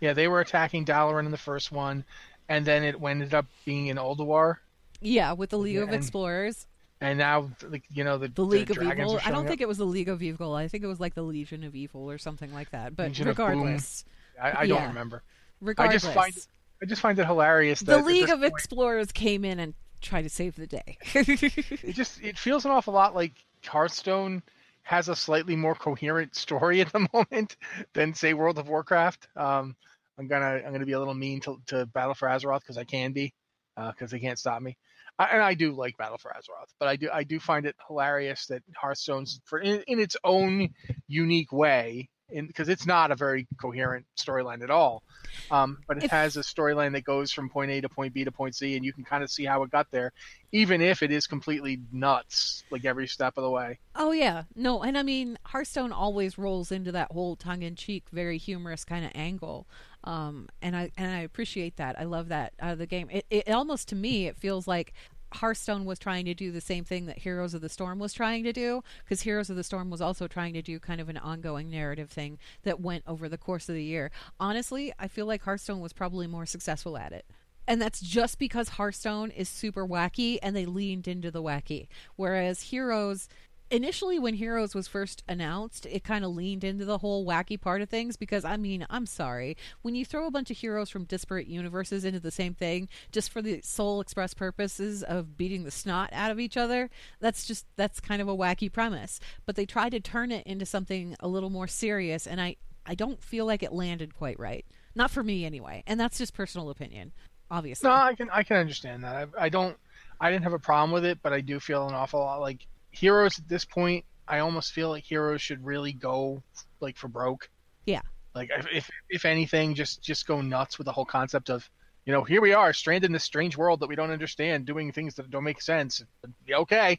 [0.00, 2.04] Yeah, they were attacking Dalaran in the first one,
[2.48, 4.56] and then it ended up being in Ulduar,
[5.00, 6.66] Yeah, with the League Yeah, of and Explorers.
[7.00, 8.88] and now like you know the the League of Evil.
[8.90, 9.62] I don't showing think up.
[9.62, 10.54] it was the League of Evil.
[10.54, 12.96] I think it was like the Legion of Evil or something like that.
[12.96, 14.04] But Legion regardless,
[14.40, 15.22] I, I don't remember.
[15.60, 16.34] regardless, find
[16.82, 20.22] I just find it hilarious that the League of point, Explorers came in and tried
[20.22, 20.98] to save the day.
[21.14, 23.34] it just it feels an awful lot like
[23.66, 24.42] Hearthstone
[24.82, 27.56] has a slightly more coherent story at the moment
[27.94, 29.28] than say World of Warcraft.
[29.36, 29.76] Um,
[30.18, 32.84] I'm gonna I'm gonna be a little mean to, to Battle for Azeroth because I
[32.84, 33.32] can be
[33.76, 34.76] because they can't stop me.
[35.18, 37.76] I, and I do like Battle for Azeroth, but I do I do find it
[37.86, 40.70] hilarious that Hearthstone's for in, in its own
[41.08, 45.02] unique way, because it's not a very coherent storyline at all.
[45.50, 48.24] Um, but it If- has a storyline that goes from point A to point B
[48.24, 50.12] to point C, and you can kind of see how it got there,
[50.52, 53.78] even if it is completely nuts, like every step of the way.
[53.94, 58.84] Oh yeah, no, and I mean Hearthstone always rolls into that whole tongue-in-cheek, very humorous
[58.86, 59.66] kind of angle,
[60.04, 61.98] um, and I and I appreciate that.
[62.00, 63.08] I love that out of the game.
[63.10, 64.94] It, it almost to me it feels like
[65.36, 68.44] Hearthstone was trying to do the same thing that Heroes of the Storm was trying
[68.44, 71.18] to do, because Heroes of the Storm was also trying to do kind of an
[71.18, 74.10] ongoing narrative thing that went over the course of the year.
[74.38, 77.26] Honestly, I feel like Hearthstone was probably more successful at it.
[77.66, 81.86] And that's just because Hearthstone is super wacky and they leaned into the wacky.
[82.16, 83.28] Whereas Heroes,
[83.72, 87.80] initially when Heroes was first announced, it kind of leaned into the whole wacky part
[87.80, 89.56] of things because, I mean, I'm sorry.
[89.80, 93.30] When you throw a bunch of heroes from disparate universes into the same thing just
[93.30, 97.66] for the sole express purposes of beating the snot out of each other, that's just,
[97.76, 99.18] that's kind of a wacky premise.
[99.46, 102.94] But they tried to turn it into something a little more serious, and I, I
[102.94, 104.66] don't feel like it landed quite right.
[104.94, 105.82] Not for me, anyway.
[105.86, 107.12] And that's just personal opinion,
[107.50, 107.88] obviously.
[107.88, 109.16] No, I can I can understand that.
[109.16, 109.78] I, I don't
[110.20, 112.66] I didn't have a problem with it, but I do feel an awful lot like
[112.92, 114.04] Heroes at this point.
[114.28, 116.42] I almost feel like Heroes should really go
[116.80, 117.50] like for broke.
[117.86, 118.02] Yeah.
[118.34, 121.68] Like if if, anything, just just go nuts with the whole concept of
[122.06, 124.90] you know here we are stranded in this strange world that we don't understand, doing
[124.90, 126.02] things that don't make sense.
[126.50, 126.98] Okay,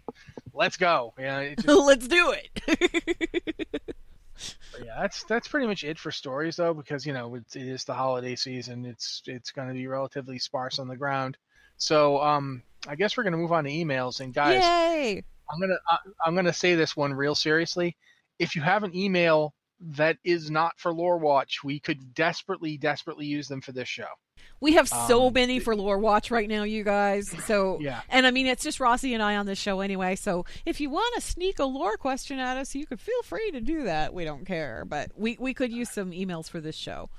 [0.54, 1.14] let's go.
[1.18, 3.68] Yeah, just, Let's do it.
[4.86, 7.84] yeah, that's that's pretty much it for stories though, because you know it's, it is
[7.84, 8.86] the holiday season.
[8.86, 11.38] It's it's going to be relatively sparse on the ground.
[11.78, 14.20] So um, I guess we're going to move on to emails.
[14.20, 15.24] And guys, Yay!
[15.54, 17.96] I'm gonna I, I'm gonna say this one real seriously.
[18.40, 19.54] If you have an email
[19.98, 21.62] that is not for Lore Watch.
[21.62, 24.08] We could desperately, desperately use them for this show.
[24.62, 27.28] We have so Um, many for Lore Watch right now, you guys.
[27.46, 28.02] So, Yeah.
[28.08, 30.16] and I mean, it's just Rossi and I on this show anyway.
[30.16, 33.52] So, if you want to sneak a lore question at us, you could feel free
[33.52, 34.14] to do that.
[34.14, 37.10] We don't care, but we we could use some emails for this show.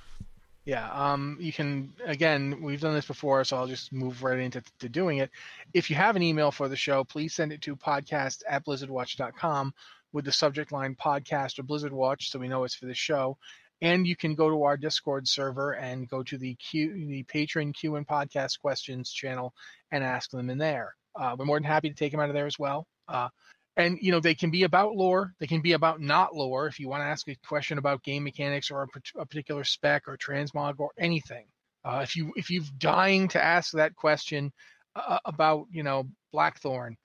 [0.65, 2.63] Yeah, um, you can again.
[2.63, 5.31] We've done this before, so I'll just move right into to doing it.
[5.75, 9.75] If you have an email for the show, please send it to podcast at blizzardwatch.com
[10.15, 13.37] with the subject line podcast or Blizzard Watch, so we know it's for the show.
[13.83, 17.75] And you can go to our Discord server and go to the Q, the patron
[17.75, 19.53] Q and podcast questions channel
[19.93, 20.95] and ask them in there.
[21.15, 22.87] Uh, we're more than happy to take them out of there as well.
[23.07, 23.29] Uh,
[23.77, 26.79] and you know they can be about lore they can be about not lore if
[26.79, 30.17] you want to ask a question about game mechanics or a, a particular spec or
[30.17, 31.47] transmog or anything
[31.85, 34.53] uh, if you if you've dying to ask that question
[34.97, 36.97] uh, about you know blackthorn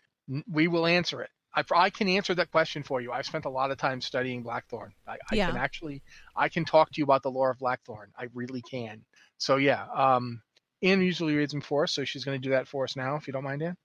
[0.52, 3.50] we will answer it I, I can answer that question for you i've spent a
[3.50, 5.48] lot of time studying blackthorn i, I Yeah.
[5.48, 6.04] can actually
[6.36, 9.04] i can talk to you about the lore of blackthorn i really can
[9.38, 10.42] so yeah um
[10.82, 13.16] Anne usually reads them for us, so she's going to do that for us now,
[13.16, 13.76] if you don't mind, Anne.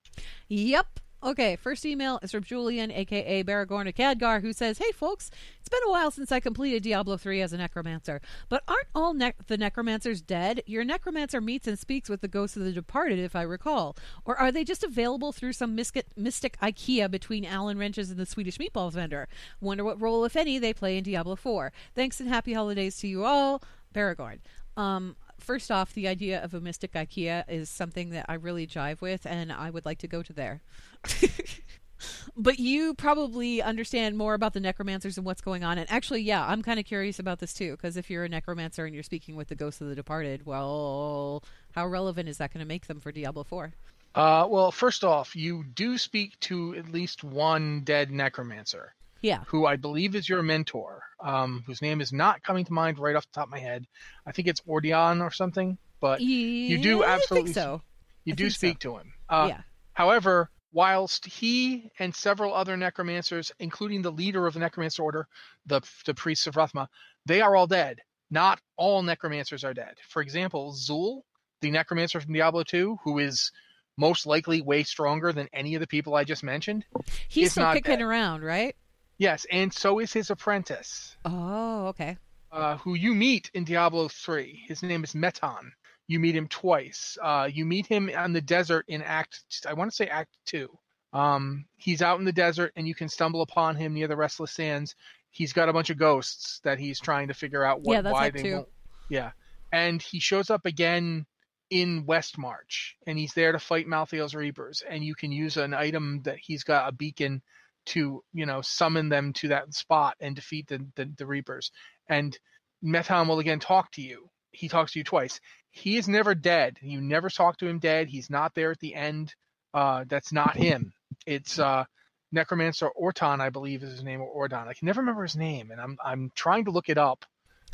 [0.48, 1.00] Yep.
[1.24, 5.80] Okay, first email is from Julian, aka Baragorn Cadgar, who says, Hey folks, it's been
[5.86, 9.56] a while since I completed Diablo 3 as a necromancer, but aren't all ne- the
[9.56, 10.62] necromancers dead?
[10.66, 13.96] Your necromancer meets and speaks with the ghosts of the departed, if I recall.
[14.26, 18.26] Or are they just available through some mystic, mystic IKEA between Allen Wrenches and the
[18.26, 19.26] Swedish meatballs vendor?
[19.62, 21.72] Wonder what role, if any, they play in Diablo 4.
[21.94, 23.62] Thanks and happy holidays to you all.
[23.94, 24.40] Baragorn.
[24.76, 29.00] Um, first off, the idea of a mystic IKEA is something that I really jive
[29.00, 30.62] with, and I would like to go to there.
[32.36, 35.78] but you probably understand more about the necromancers and what's going on.
[35.78, 38.84] And actually, yeah, I'm kind of curious about this too, because if you're a necromancer
[38.84, 42.64] and you're speaking with the ghosts of the departed, well, how relevant is that going
[42.64, 43.72] to make them for Diablo 4?
[44.14, 49.42] Uh, well, first off, you do speak to at least one dead necromancer, Yeah.
[49.46, 53.16] who I believe is your mentor, um, whose name is not coming to mind right
[53.16, 53.86] off the top of my head.
[54.26, 57.80] I think it's Ordeon or something, but you do absolutely so.
[58.24, 58.56] you I do think so.
[58.58, 59.14] speak to him.
[59.26, 59.60] Uh, yeah.
[59.94, 65.26] However, whilst he and several other necromancers, including the leader of the necromancer order,
[65.64, 66.88] the the priests of Rathma,
[67.24, 68.00] they are all dead.
[68.30, 69.94] Not all necromancers are dead.
[70.10, 71.22] For example, Zul,
[71.62, 73.52] the necromancer from Diablo 2, who is
[73.96, 76.84] most likely way stronger than any of the people I just mentioned.
[77.28, 78.02] He's still not kicking dead.
[78.02, 78.76] around, right?
[79.18, 82.16] Yes, and so is his apprentice, Oh, okay.
[82.50, 84.64] uh, who you meet in Diablo 3.
[84.66, 85.72] His name is Mehtan.
[86.06, 87.16] You meet him twice.
[87.22, 90.68] Uh, you meet him on the desert in Act, I want to say Act 2.
[91.12, 94.50] Um, he's out in the desert, and you can stumble upon him near the Restless
[94.52, 94.96] Sands.
[95.30, 98.30] He's got a bunch of ghosts that he's trying to figure out what, Yeah, why
[98.30, 98.52] they 2.
[98.54, 98.68] won't.
[99.08, 99.30] Yeah,
[99.72, 101.26] and he shows up again
[101.70, 104.82] in Westmarch, and he's there to fight Malthael's Reapers.
[104.88, 107.42] And you can use an item that he's got a beacon
[107.86, 111.70] to, you know, summon them to that spot and defeat the the, the Reapers.
[112.08, 112.36] And
[112.82, 114.28] Mehtan will again talk to you.
[114.52, 115.40] He talks to you twice.
[115.70, 116.76] He is never dead.
[116.80, 118.08] You never talk to him dead.
[118.08, 119.34] He's not there at the end.
[119.72, 120.92] Uh, that's not him.
[121.26, 121.84] It's uh,
[122.30, 124.68] Necromancer Orton, I believe, is his name, or Ordon.
[124.68, 127.24] I can never remember his name, and I'm I'm trying to look it up.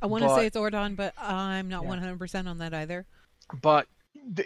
[0.02, 1.90] I want to say it's Ordon, but I'm not Yeah.
[1.90, 3.04] 100% on that either.
[3.60, 3.86] but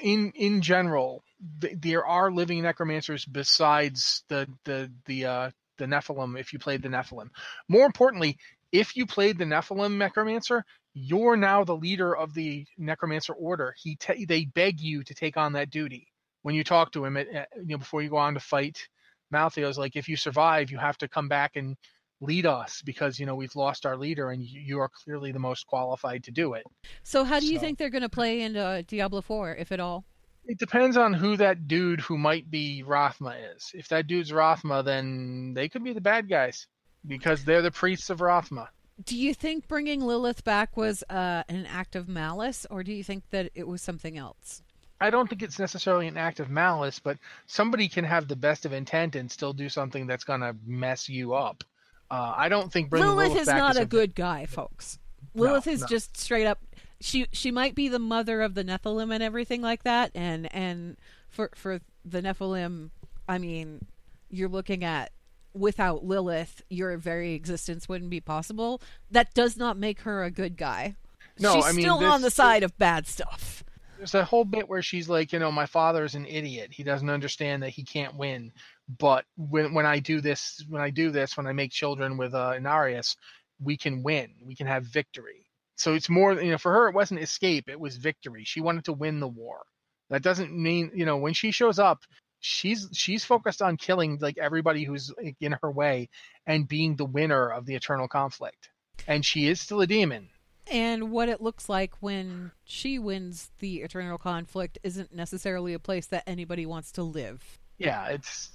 [0.03, 1.25] in in general,
[1.61, 6.39] th there are living necromancers besides the the the uh, the Nephalem.
[6.39, 7.31] If you played the Nephalem,
[7.69, 8.39] more importantly,
[8.73, 13.75] if you played the Nephalem necromancer, you're now the leader of the necromancer order.
[13.79, 16.09] He ta they beg you to take on that duty
[16.43, 17.17] when you talk to him.
[17.17, 18.89] At, at- you know before you go on to fight
[19.31, 21.77] Malthael's like if you survive, you have to come back and
[22.25, 25.67] lead us because you know we've lost our leader and you, are clearly the most
[25.67, 26.65] qualified to do it.
[27.03, 29.81] So, how do you So- think they're going to play into Diablo 4, if at
[29.81, 30.05] all?
[30.47, 33.71] It depends on who that dude who might be Rathma is.
[33.73, 36.67] If that dude's Rathma, then they could be the bad guys
[37.07, 38.69] because they're the priests of Rathma.
[39.03, 43.03] Do you think bringing Lilith back was uh, an act of malice, or do you
[43.03, 44.63] think that it was something else?
[45.01, 48.65] I don't think it's necessarily an act of malice, but somebody can have the best
[48.65, 51.65] of intent and still do something that's going to mess you up.
[52.15, 55.01] Uh, I don't think bringing Lilith, Lilith, is not is a good guy, folks.
[55.35, 55.87] No, Lilith is no.
[55.89, 56.61] just straight up.
[57.01, 60.97] She she might be the mother of the Nephalem and everything like that, and and
[61.29, 62.91] for for the Nephalem,
[63.29, 63.87] I mean,
[64.31, 65.11] you're looking at
[65.55, 68.81] without Lilith, your very existence wouldn't be possible.
[69.11, 70.95] That does not make her a good guy.
[71.41, 73.65] No, She's I mean, still this- on the side of bad stuff.
[73.99, 76.69] there's a whole bit where she's like, you know, my father's an idiot.
[76.73, 78.53] He doesn't understand that he can't win.
[78.89, 82.35] But when when I do this, when I do this, when I make children with
[82.35, 83.17] uh, Inarius,
[83.59, 84.35] we can win.
[84.45, 85.47] We can have victory.
[85.77, 87.69] So it's more, you know, for her, it wasn't escape.
[87.69, 88.45] It was victory.
[88.45, 89.63] She wanted to win the war.
[90.11, 92.05] That doesn't mean, you know, when she shows up,
[92.41, 96.11] she's she's focused on killing like everybody who's in her way
[96.47, 98.69] and being the winner of the eternal conflict.
[99.07, 100.29] and she is still a demon.
[100.71, 106.07] And what it looks like when she wins the eternal conflict isn't necessarily a place
[106.07, 107.59] that anybody wants to live.
[107.77, 108.51] Yeah, it's.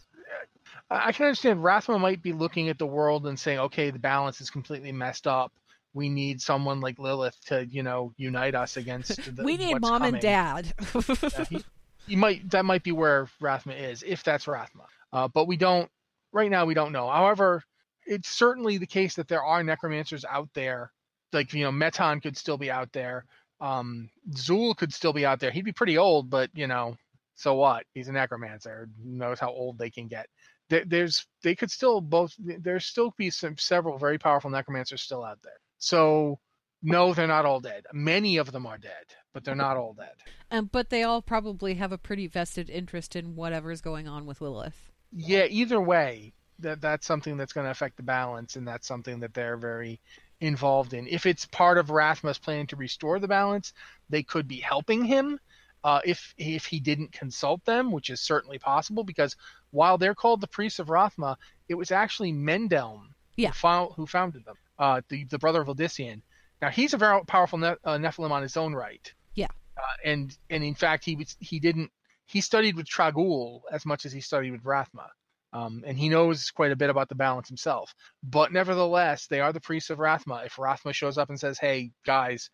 [0.89, 4.41] I can understand Rathma might be looking at the world and saying, "Okay, the balance
[4.41, 5.53] is completely messed up.
[5.93, 9.43] We need someone like Lilith to, you know, unite us against the.
[9.43, 10.73] we need mom and dad.
[10.93, 11.65] Yeah, he,
[12.07, 14.85] he might that might be where Rathma is, if that's Rathma.
[15.13, 15.89] Uh, but we don't
[16.31, 16.65] right now.
[16.65, 17.09] We don't know.
[17.09, 17.63] However,
[18.05, 20.91] it's certainly the case that there are necromancers out there.
[21.31, 23.25] Like you know, Mehtan could still be out there.
[23.61, 25.51] Um, Zul could still be out there.
[25.51, 26.97] He'd be pretty old, but you know,
[27.35, 27.85] so what?
[27.93, 28.89] He's a necromancer.
[29.03, 30.27] Who knows how old they can get?
[30.69, 32.33] There, there's they could still both.
[32.39, 35.59] There's still be some several very powerful necromancers still out there.
[35.79, 36.39] So
[36.81, 37.85] no, they're not all dead.
[37.93, 40.13] Many of them are dead, but they're not all dead.
[40.51, 44.41] um, but they all probably have a pretty vested interest in whatever's going on with
[44.41, 44.91] Lilith.
[45.11, 49.19] yeah either way that that's something that's going to affect the balance and that's something
[49.21, 49.99] that they're very
[50.41, 53.73] involved in if it's part of Rathma's plan to restore the balance
[54.09, 55.39] they could be helping him
[55.83, 59.35] uh, if if he didn't consult them which is certainly possible because
[59.71, 61.35] while they're called the priests of Rathma
[61.67, 63.01] it was actually Mendeln
[63.37, 63.49] Yeah.
[63.49, 66.21] who, found, who founded them uh, the, the brother of Uldyssian
[66.61, 69.47] now he's a very powerful ne- uh, Nephalem on his own right Yeah.
[69.77, 71.91] uh, and and in fact he was he didn't
[72.25, 75.07] he studied with Trag'Oul as much as he studied with Rathma.
[75.51, 77.95] Um, and he knows quite a bit about the balance himself.
[78.21, 80.45] But nevertheless, they are the priests of Rathma.
[80.45, 82.51] If Rathma shows up and says, "Hey guys,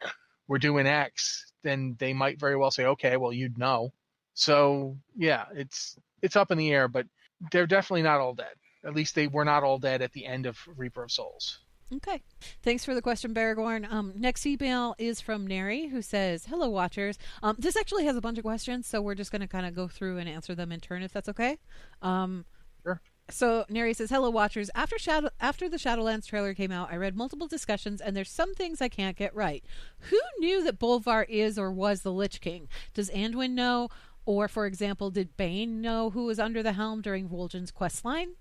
[0.47, 3.91] we're doing X," then they might very well say, "Okay, well you'd know."
[4.35, 7.07] So yeah, it's it's up in the air, but
[7.51, 8.55] they're definitely not all dead.
[8.85, 11.59] At least they were not all dead at the end of Reaper of Souls.
[11.93, 12.23] Okay.
[12.63, 13.91] Thanks for the question, Baragorn.
[13.91, 17.17] Um, next email is from Neri, who says, Hello, Watchers.
[17.43, 19.75] Um, this actually has a bunch of questions, so we're just going to kind of
[19.75, 21.57] go through and answer them in turn, if that's okay.
[22.01, 22.45] Um,
[22.83, 23.01] Sure.
[23.29, 24.69] So Neri says, "Hello, watchers.
[24.75, 28.53] After Shadow, after the Shadowlands trailer came out, I read multiple discussions, and there's some
[28.53, 29.65] things I can't get right.
[30.11, 32.67] Who knew that Bolvar is or was the Lich King?
[32.93, 33.89] Does Anduin know,
[34.25, 38.35] or for example, did Bane know who was under the helm during Vol'jin's quest line?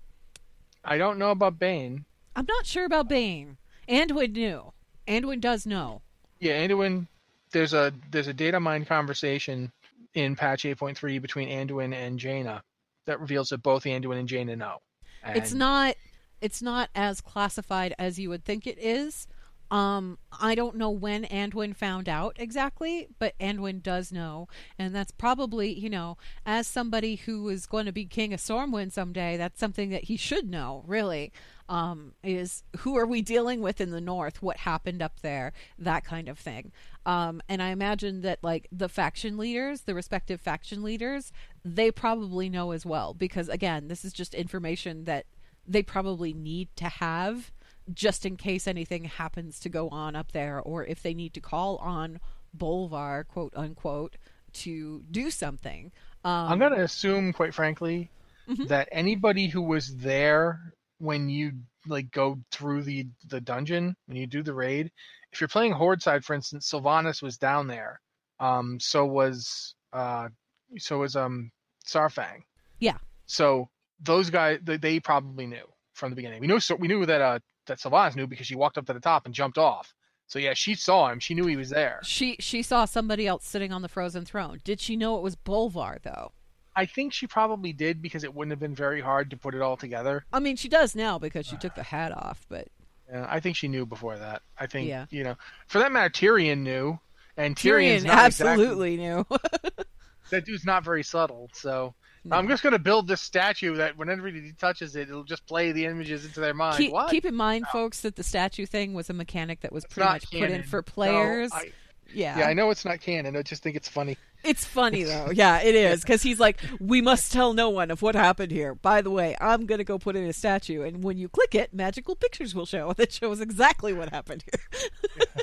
[0.83, 2.05] I don't know about Bane.
[2.35, 3.57] I'm not sure about Bane.
[3.89, 4.71] Anduin knew.
[5.07, 6.01] Anduin does know.
[6.39, 7.07] Yeah, Anduin.
[7.51, 9.71] There's a there's a data mine conversation
[10.13, 12.61] in patch 8.3 between Anduin and Jaina
[13.05, 14.77] that reveals that both Anduin and Jaina know.
[15.25, 15.95] it's not
[16.41, 19.27] it's not as classified as you would think it is
[19.71, 24.47] um i don't know when anduin found out exactly but anduin does know.
[24.77, 28.91] And that's probably you know as somebody who is going to be king of stormwind
[28.91, 31.31] someday that's something that he should know really.
[31.67, 34.41] Um is who are we dealing with in the north?
[34.41, 35.53] What happened up there?
[35.79, 36.71] That kind of thing.
[37.05, 41.31] Um and i imagine that like the faction leaders the respective faction leaders
[41.63, 45.25] they probably know as well because again this is just information that
[45.67, 47.51] they probably need to have
[47.93, 51.39] just in case anything happens to go on up there or if they need to
[51.41, 52.19] call on
[52.57, 54.17] Bolvar, quote unquote,
[54.53, 55.91] to do something.
[56.23, 58.09] Um, I'm gonna assume, quite frankly,
[58.47, 58.67] Mhm.
[58.69, 61.51] that anybody who was there when you
[61.87, 64.91] like go through the the dungeon when you do the raid,
[65.31, 67.99] if you're playing Horde side, for instance, Sylvanas was down there.
[68.39, 70.29] Um, so was uh,
[70.77, 71.51] so was um
[71.85, 72.41] Saurfang.
[72.79, 72.97] Yeah.
[73.27, 73.69] So
[73.99, 76.39] those guys, they, they probably knew from the beginning.
[76.41, 78.93] We knew so we knew that uh that Sylvanas knew because she walked up to
[78.93, 79.93] the top and jumped off.
[80.27, 81.19] So yeah, she saw him.
[81.19, 81.99] She knew he was there.
[82.03, 84.59] she she saw somebody else sitting on the frozen throne.
[84.63, 86.31] Did she know it was Bolvar though?
[86.75, 89.61] I think she probably did because it wouldn't have been very hard to put it
[89.61, 90.25] all together.
[90.33, 92.67] I mean, she does now because she took the hat off, but
[93.09, 94.41] Yeah, I think she knew before that.
[94.59, 95.05] I think Yeah.
[95.09, 95.35] you know,
[95.67, 96.99] for that matter, Tirion knew,
[97.37, 99.25] and Tirion's Tirion not exactly- absolutely knew.
[100.31, 101.49] that dude's not very subtle.
[101.53, 101.93] So.
[102.31, 105.85] I'm just gonna build this statue that whenever he touches it, it'll just play the
[105.85, 106.77] images into their mind.
[106.77, 107.09] keep, what?
[107.11, 110.09] keep in mind, folks, that the statue thing was a mechanic that was It's pretty
[110.09, 110.63] much put in canon.
[110.63, 111.51] for No, players.
[111.53, 111.71] I-
[112.13, 112.37] yeah.
[112.37, 113.35] yeah, I know it's not canon.
[113.35, 114.15] I just think it's funny.
[114.43, 115.31] It's funny though.
[115.33, 118.75] Yeah, it is because he's like, we must tell no one of what happened here.
[118.75, 121.73] By the way, I'm gonna go put in a statue, and when you click it,
[121.73, 124.89] magical pictures will show that shows exactly what happened here.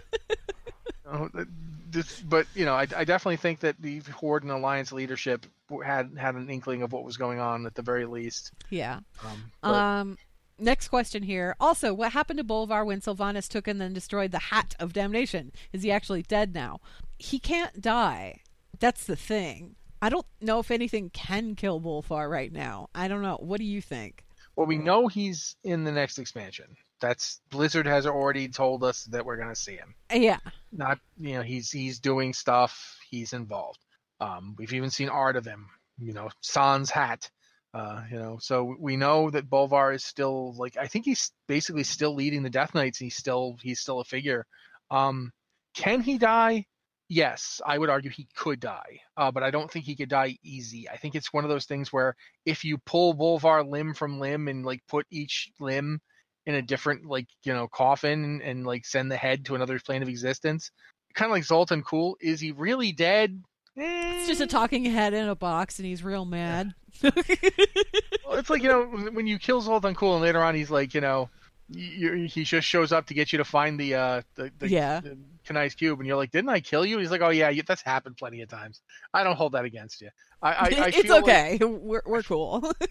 [1.14, 1.46] Oh, th-
[1.92, 5.46] this, but you know, I, I definitely think that the Horde and Alliance leadership
[5.84, 8.52] had had an inkling of what was going on at the very least.
[8.70, 9.00] yeah.
[9.24, 10.18] Um, but- Um.
[10.58, 11.56] Next question here.
[11.58, 15.50] Also, what happened to Bolvar when Sylvanas took and then destroyed the Hat of Damnation?
[15.72, 16.78] Is he actually dead now?
[17.18, 18.42] He can't die.
[18.78, 19.74] That's the thing.
[20.00, 22.90] I don't know if anything can kill Bolvar right now.
[22.94, 23.38] I don't know.
[23.40, 24.24] What do you think?
[24.54, 26.76] well, we know he's in the next expansion.
[27.02, 29.94] That's Blizzard has already told us that we're gonna see him.
[30.10, 30.38] Yeah.
[30.72, 33.78] not you know he's he's doing stuff he's involved
[34.20, 37.30] um we've even seen art of him you know sans hat
[37.74, 41.84] Uh, you know, so we know that Bolvar is still like I think he's basically
[41.84, 42.98] still leading the Death Knights.
[42.98, 44.44] He's still he's still a figure.
[44.90, 45.32] Um,
[45.74, 46.66] can he die?
[47.08, 50.36] Yes, I would argue he could die, uh, but I don't think he could die
[50.42, 50.88] easy.
[50.88, 54.48] I think it's one of those things where if you pull Bolvar limb from limb
[54.48, 56.00] and like put each limb
[56.46, 59.78] in a different like you know coffin and, and like send the head to another
[59.78, 60.70] plane of existence,
[61.14, 63.42] kind of like Zoltun Kulle is he really dead?
[63.74, 64.46] It's just a Eh.
[64.48, 66.74] talking head in a box, and he's real mad.
[67.02, 70.94] Well, it's like you know when you kill Zoltun Kulle and later on he's like
[70.94, 71.28] you know
[71.74, 75.00] he just shows up to get you to find the uh the, the, Yeah.
[75.00, 76.98] the Kanai's cube and you're like didn't I kill you?
[76.98, 78.80] He's like oh yeah you, that's happened plenty of times.
[79.14, 80.10] I don't hold that against you.
[80.42, 81.58] I I, I it's feel like- okay.
[81.62, 82.72] We're we're cool.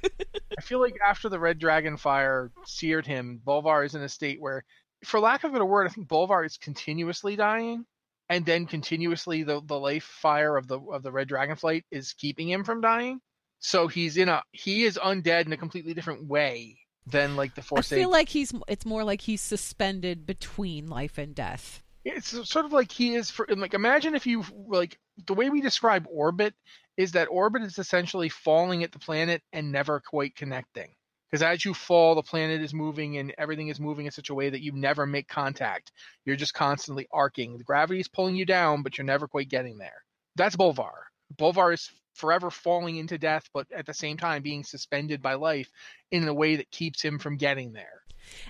[0.58, 4.40] I feel like after the Red Dragon fire seared him, Bolvar is in a state
[4.42, 4.64] where,
[5.06, 7.86] for lack of a better word, I think Bolvar is continuously dying,
[8.30, 12.14] and then continuously the the life fire of the of the Red Dragon flight is
[12.14, 13.22] keeping him from dying.
[13.60, 16.78] So he's in a he is undead in a completely different way
[17.08, 17.90] than like the I Force.
[17.90, 18.54] feel like he's.
[18.68, 21.82] It's more like he's suspended between life and death.
[22.04, 24.98] It's sort of like he is for like imagine if you like
[25.28, 26.54] the way we describe orbit
[26.98, 30.90] is that orbit is essentially falling at the planet and never quite connecting.
[31.30, 34.36] Because as you fall the planet is moving and everything is moving in such a
[34.36, 35.92] way that you never make contact.
[36.26, 37.58] You're just constantly arcing.
[37.58, 40.04] The gravity is pulling you down but you're never quite getting there.
[40.36, 40.94] That's bolvar.
[41.36, 45.70] Bolvar is forever falling into death but at the same time being suspended by life
[46.12, 48.02] in a way that keeps him from getting there.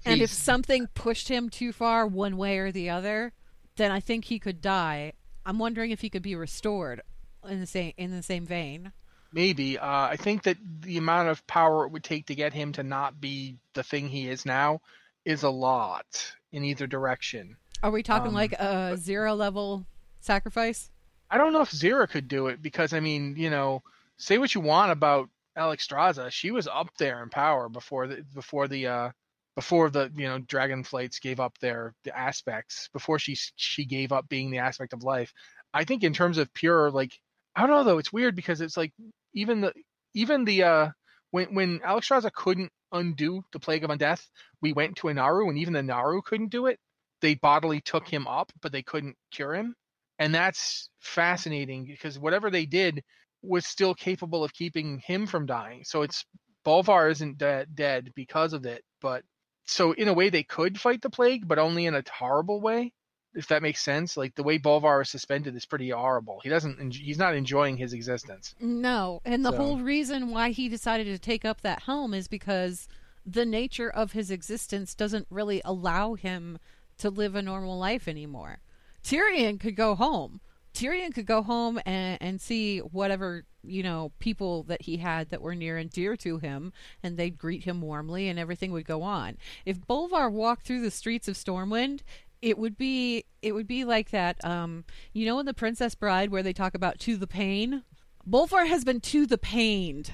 [0.05, 3.33] And if something pushed him too far one way or the other,
[3.75, 5.13] then I think he could die.
[5.45, 7.01] I'm wondering if he could be restored
[7.47, 8.91] in the same in the same vein.
[9.33, 9.77] Maybe.
[9.77, 12.83] Uh, I think that the amount of power it would take to get him to
[12.83, 14.81] not be the thing he is now
[15.23, 17.55] is a lot in either direction.
[17.81, 19.85] Are we talking Um, like a zero level
[20.19, 20.91] sacrifice?
[21.29, 23.83] I don't know if Xe'ra could do it because I mean, you know,
[24.17, 28.67] say what you want about Alexstrasza, she was up there in power before the before
[28.67, 29.09] the uh
[29.55, 34.11] before the you know dragon flights gave up their the aspects before she she gave
[34.11, 35.33] up being the aspect of life.
[35.73, 37.17] I think in terms of pure like
[37.55, 38.93] I don't know though it's weird because it's like
[39.33, 39.73] even the
[40.13, 40.89] even the uh
[41.31, 44.25] when when Alexstrasza couldn't undo the plague of undeath,
[44.61, 46.79] we went to a Naaru and even the Naaru couldn't do it.
[47.21, 49.75] They bodily took him up, but they couldn't cure him
[50.21, 53.03] and that's fascinating because whatever they did
[53.41, 55.83] was still capable of keeping him from dying.
[55.83, 56.23] So it's
[56.63, 59.23] Bolvar isn't de- dead because of it, but
[59.65, 62.93] so in a way they could fight the plague, but only in a horrible way,
[63.33, 64.17] if that makes sense.
[64.17, 66.39] Like the way Bolvar is suspended is pretty horrible.
[66.43, 66.93] He doesn't.
[66.93, 68.53] He's not enjoying his existence.
[68.59, 72.27] No, and the So- whole reason why he decided to take up that helm is
[72.27, 72.87] because
[73.25, 76.57] the nature of his existence doesn't really allow him
[76.97, 78.59] to live a normal life anymore.
[79.03, 80.41] Tirion could go home.
[80.73, 85.41] Tirion could go home and, and see whatever, you know, people that he had that
[85.41, 89.03] were near and dear to him, and they'd greet him warmly and everything would go
[89.03, 89.37] on.
[89.65, 92.01] If Bolvar walked through the streets of Stormwind,
[92.41, 96.31] it would be it would be like that um you know in the princess bride
[96.31, 97.83] where they talk about to the pain
[98.27, 100.13] Bolvar has been to the pained,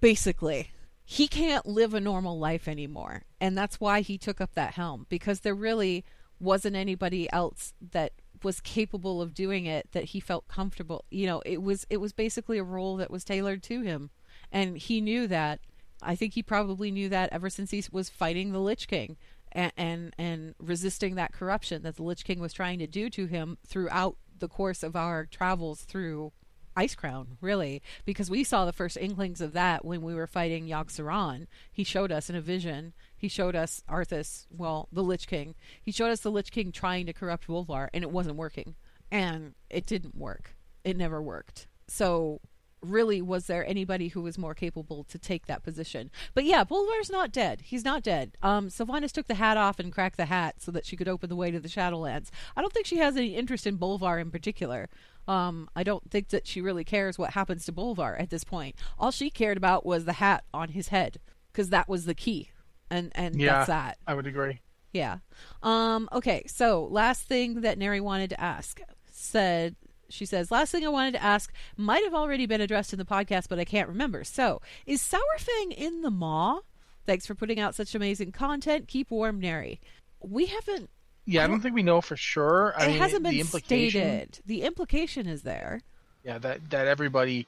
[0.00, 0.70] basically.
[1.04, 3.24] He can't live a normal life anymore.
[3.40, 6.04] And that's why he took up that helm, because there really
[6.40, 8.12] wasn't anybody else that
[8.44, 11.04] was capable of doing it that he felt comfortable.
[11.10, 14.10] You know, it was it was basically a role that was tailored to him.
[14.50, 15.60] And he knew that.
[16.00, 19.16] I think he probably knew that ever since he was fighting the Lich King
[19.52, 23.26] and and, and resisting that corruption that the Lich King was trying to do to
[23.26, 26.32] him throughout the course of our travels through
[26.76, 30.92] Icecrown, really, because we saw the first inklings of that when we were fighting Yogg
[30.92, 31.48] Saron.
[31.72, 32.92] He showed us in a vision.
[33.18, 35.56] He showed us Arthas, well, the Lich King.
[35.82, 38.76] He showed us the Lich King trying to corrupt Bolvar, and it wasn't working.
[39.10, 40.54] And it didn't work.
[40.84, 41.66] It never worked.
[41.88, 42.40] So,
[42.80, 46.10] really, was there anybody who was more capable to take that position?
[46.34, 47.62] But yeah, Bolvar's not dead.
[47.62, 48.36] He's not dead.
[48.40, 51.28] Um, Sylvanas took the hat off and cracked the hat so that she could open
[51.28, 52.30] the way to the Shadowlands.
[52.56, 54.88] I don't think she has any interest in Bolvar in particular.
[55.26, 58.76] Um, I don't think that she really cares what happens to Bolvar at this point.
[58.98, 61.18] All she cared about was the hat on his head
[61.52, 62.50] because that was the key,
[62.90, 63.98] and and Yeah, that's that.
[64.06, 64.60] I would agree.
[64.92, 65.18] Yeah.
[65.62, 68.80] Um, okay, so last thing that Neri wanted to ask
[69.10, 69.76] said
[70.10, 73.04] she says, last thing I wanted to ask might have already been addressed in the
[73.04, 74.24] podcast, but I can't remember.
[74.24, 76.60] So, is Saurfang in the Maw?
[77.06, 78.88] Thanks for putting out such amazing content.
[78.88, 79.80] Keep warm, Neri.
[80.20, 80.90] We haven't
[81.26, 82.74] Yeah, I don't think we know for sure.
[82.76, 84.40] I it mean, hasn't been implication, stated.
[84.46, 85.80] The implication is there.
[86.24, 87.46] Yeah, that that everybody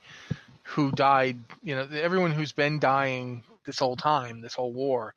[0.62, 5.14] who died, you know, everyone who's been dying this whole time, this whole war,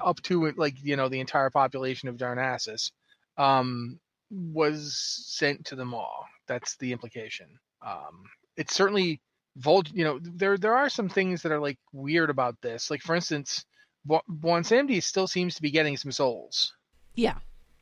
[0.00, 2.92] up to like you know the entire population of Darnassus,
[3.36, 3.98] um,
[4.30, 6.24] was sent to the Maw.
[6.46, 7.58] That's the implication.
[7.84, 8.24] Um,
[8.56, 9.20] it's certainly
[9.56, 12.90] Vol, you know, there there are some things that are like weird about this.
[12.90, 13.64] Like for instance,
[14.08, 16.72] Bwonsamdi still seems to be getting some souls.
[17.14, 17.38] Yeah.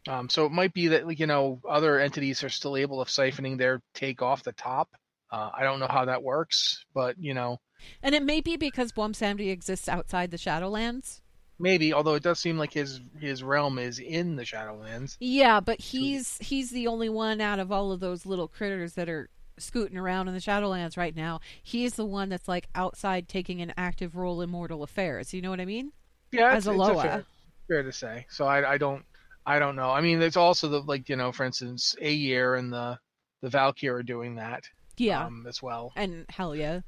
[0.09, 3.09] Um, so it might be that like, you know other entities are still able of
[3.09, 4.88] siphoning their take off the top.
[5.30, 7.61] Uh, I don't know how that works, but you know,
[8.03, 11.20] And it may be because Bwonsamdi exists outside the Shadowlands.
[11.59, 11.93] maybe.
[11.93, 15.16] Although it does seem like his his realm is in the Shadowlands.
[15.20, 19.09] Yeah, but he's he's the only one out of all of those little critters that
[19.09, 19.28] are
[19.59, 21.41] scooting around in the Shadowlands right now.
[21.62, 25.35] He's the one that's like outside taking an active role in mortal affairs.
[25.35, 25.93] You know what I mean?
[26.33, 27.03] Yeah, As it's, a it's Loa.
[27.03, 27.24] fair,
[27.68, 28.26] fair to say.
[28.31, 29.05] So I I don't
[29.45, 29.91] I don't know.
[29.91, 32.99] I mean, there's also the like you know, for instance, Eyir and the
[33.43, 34.64] the Valkyr are doing that
[34.97, 35.24] Yeah.
[35.26, 35.93] um, as well.
[35.97, 36.81] and hell yeah.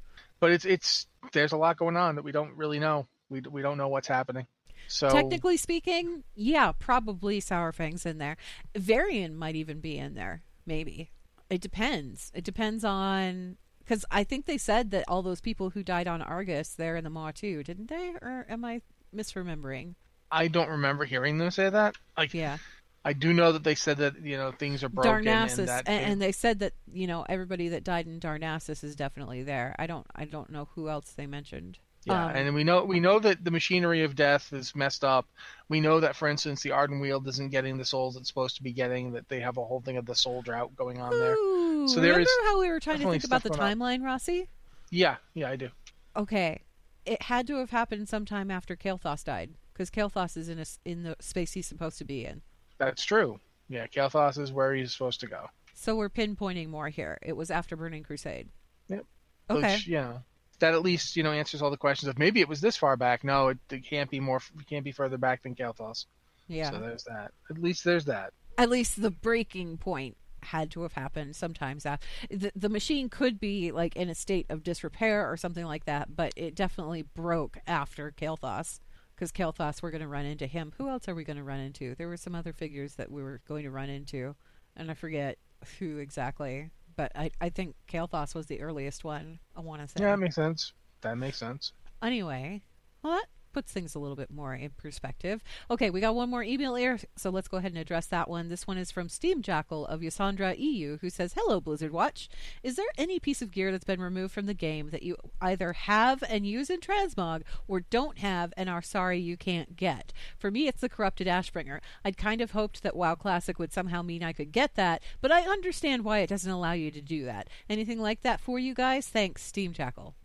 [0.43, 3.07] But it's it's there's a lot going on that we don't really know.
[3.29, 4.45] We we don't know what's happening.
[4.89, 8.35] So Technically speaking, yeah, probably Saurfang's in there.
[8.75, 10.41] Varian might even be in there.
[10.65, 11.11] Maybe.
[11.49, 12.29] It depends.
[12.35, 16.21] It depends on because I think they said that all those people who died on
[16.21, 18.13] Argus, they're in the Maw too, didn't they?
[18.21, 18.81] Or am I
[19.15, 19.95] misremembering?
[20.29, 21.95] I don't remember hearing them say that.
[22.17, 22.57] Like Yeah.
[23.05, 25.83] I do know that they said that you know things are broken Darnassus, and that
[25.87, 29.75] and, and they said that you know everybody that died in Darnassus is definitely there.
[29.77, 31.79] I don't, I don't know who else they mentioned.
[32.05, 35.25] Yeah, Um, and we know we know that the machinery of death is messed up.
[35.69, 38.73] We know that, for instance, the Ardenweald isn't getting the souls it's supposed to be
[38.73, 39.13] getting.
[39.13, 41.35] That they have a whole thing of the soul drought going on there.
[41.35, 44.49] Ooh, So there remember is how we were trying to think about the timeline, Rossi?
[44.91, 45.69] Yeah, yeah, I do.
[46.15, 46.61] Okay,
[47.05, 51.03] it had to have happened sometime after Kael'thas died, because Kael'thas is in a in
[51.03, 52.41] the space he's supposed to be in.
[52.85, 53.39] That's true.
[53.69, 55.47] Yeah, Kael'thas is where he's supposed to go.
[55.73, 57.17] So we're pinpointing more here.
[57.21, 58.49] It was after Burning Crusade.
[58.89, 59.05] Yep.
[59.49, 59.73] Okay.
[59.73, 60.21] Which, know,
[60.59, 62.95] that at least you know answers all the questions of maybe it was this far
[62.95, 63.23] back.
[63.23, 64.41] No, it, it can't be more.
[64.59, 66.05] It can't be further back than Kael'thas.
[66.47, 66.71] Yeah.
[66.71, 67.31] So there's that.
[67.49, 68.33] At least there's that.
[68.57, 71.85] At least the breaking point had to have happened sometimes.
[71.85, 72.05] After.
[72.29, 76.15] The, the machine could be like in a state of disrepair or something like that,
[76.15, 78.79] but it definitely broke after Kael'thas.
[79.23, 80.73] Because Kael'thas, we're going to run into him.
[80.77, 81.95] Who else are we going to run into?
[81.95, 84.35] There were some other figures that we were going to run into,
[84.75, 85.37] and I forget
[85.79, 86.71] who exactly.
[86.97, 89.39] But I, I think Kael'thas was the earliest one.
[89.55, 90.03] I want to say.
[90.03, 90.73] Yeah, that makes sense.
[90.99, 91.71] That makes sense.
[92.01, 92.63] Anyway,
[93.01, 95.43] well, that puts things a little bit more in perspective.
[95.69, 98.49] Okay, we got one more email here, so let's go ahead and address that one.
[98.49, 102.27] This one is from Steam Jackal of Ysondre EU, who says, Hello, Blizzard Watch.
[102.63, 105.73] Is there any piece of gear that's been removed from the game that you either
[105.73, 110.11] have and use in Transmog or don't have and are sorry you can't get?
[110.37, 111.79] For me, it's the Corrupted Ashbringer.
[112.03, 115.31] I'd kind of hoped that WoW Classic would somehow mean I could get that, but
[115.31, 117.49] I understand why it doesn't allow you to do that.
[117.69, 119.07] Anything like that for you guys?
[119.07, 120.15] Thanks, Steam Jackal.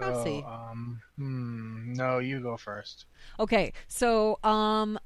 [0.00, 0.44] Rossi.
[0.46, 3.06] Oh, um, hmm, no, you go first.
[3.38, 4.98] Okay, so um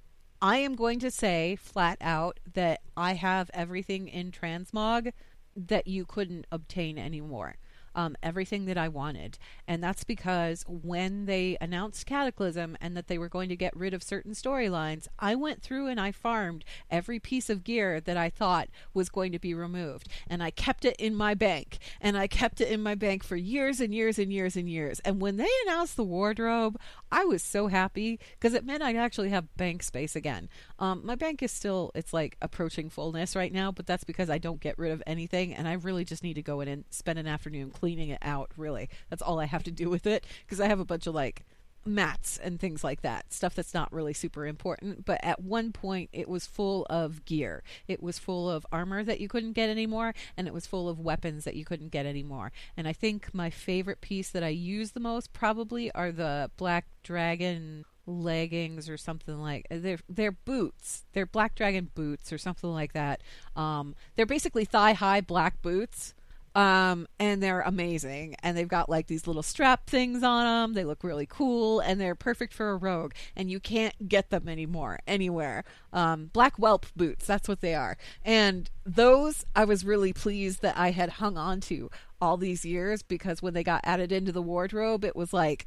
[0.42, 5.12] I am going to say flat out that I have everything in Transmog
[5.56, 7.56] that you couldn't obtain anymore.
[7.94, 9.38] Um, everything that I wanted.
[9.68, 13.94] And that's because when they announced Cataclysm and that they were going to get rid
[13.94, 18.30] of certain storylines, I went through and I farmed every piece of gear that I
[18.30, 20.08] thought was going to be removed.
[20.26, 21.78] And I kept it in my bank.
[22.00, 24.98] And I kept it in my bank for years and years and years and years.
[25.00, 26.76] And when they announced the wardrobe,
[27.12, 30.48] I was so happy because it meant I'd actually have bank space again.
[30.80, 34.38] Um, my bank is still, it's like approaching fullness right now, but that's because I
[34.38, 35.54] don't get rid of anything.
[35.54, 38.50] And I really just need to go in and spend an afternoon cleaning it out,
[38.56, 38.88] really.
[39.10, 41.44] That's all I have to do with it because I have a bunch of like
[41.86, 45.04] mats and things like that stuff that's not really super important.
[45.04, 47.62] But at one point it was full of gear.
[47.86, 50.98] It was full of armor that you couldn't get anymore and it was full of
[50.98, 52.52] weapons that you couldn't get anymore.
[52.76, 56.86] And i think my favorite piece that i use the most probably are the black
[57.02, 61.04] dragon leggings or something like they're they're boots.
[61.12, 63.22] They're black dragon boots or something like that.
[63.56, 66.14] Um they're basically thigh high black boots
[66.54, 68.36] um, and they're amazing.
[68.42, 70.74] And they've got like these little strap things on them.
[70.74, 73.12] They look really cool, and they're perfect for a rogue.
[73.34, 75.64] And you can't get them anymore anywhere.
[75.92, 77.96] Um, black whelp boots, that's what they are.
[78.24, 81.90] And those I was really pleased that I had hung on to
[82.20, 85.66] all these years because when they got added into the wardrobe, it was like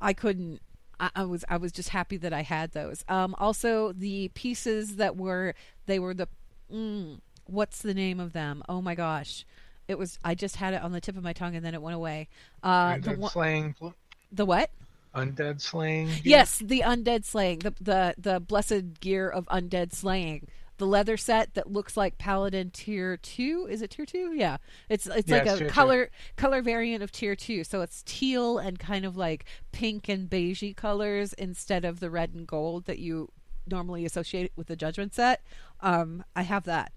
[0.00, 0.60] I couldn't.
[0.98, 3.04] I, was I was just happy that I had those.
[3.06, 6.26] Um, also, the pieces that were they were the
[6.72, 8.62] mm, what's the name of them?
[8.66, 9.44] Oh my gosh
[9.88, 11.82] it was I just had it on the tip of my tongue and then it
[11.82, 12.28] went away.
[12.62, 13.74] Uh, the one, slaying.
[14.32, 14.70] the what?
[15.14, 16.20] Undead slaying.
[16.20, 16.20] gear?
[16.24, 20.46] Yes, the undead slaying, the the the blessed gear of undead slaying.
[20.78, 23.66] The leather set that looks like Paladin Tier Two.
[23.70, 24.34] Is it Tier Two?
[24.34, 24.58] Yeah,
[24.90, 25.72] it's it's Yeah, like it's a Tier two.
[25.72, 27.64] color color variant of Tier Two.
[27.64, 32.34] So it's teal and kind of like pink and beigey colors instead of the red
[32.34, 33.30] and gold that you
[33.66, 35.40] normally associate with the Judgment set.
[35.80, 36.92] Um, I have that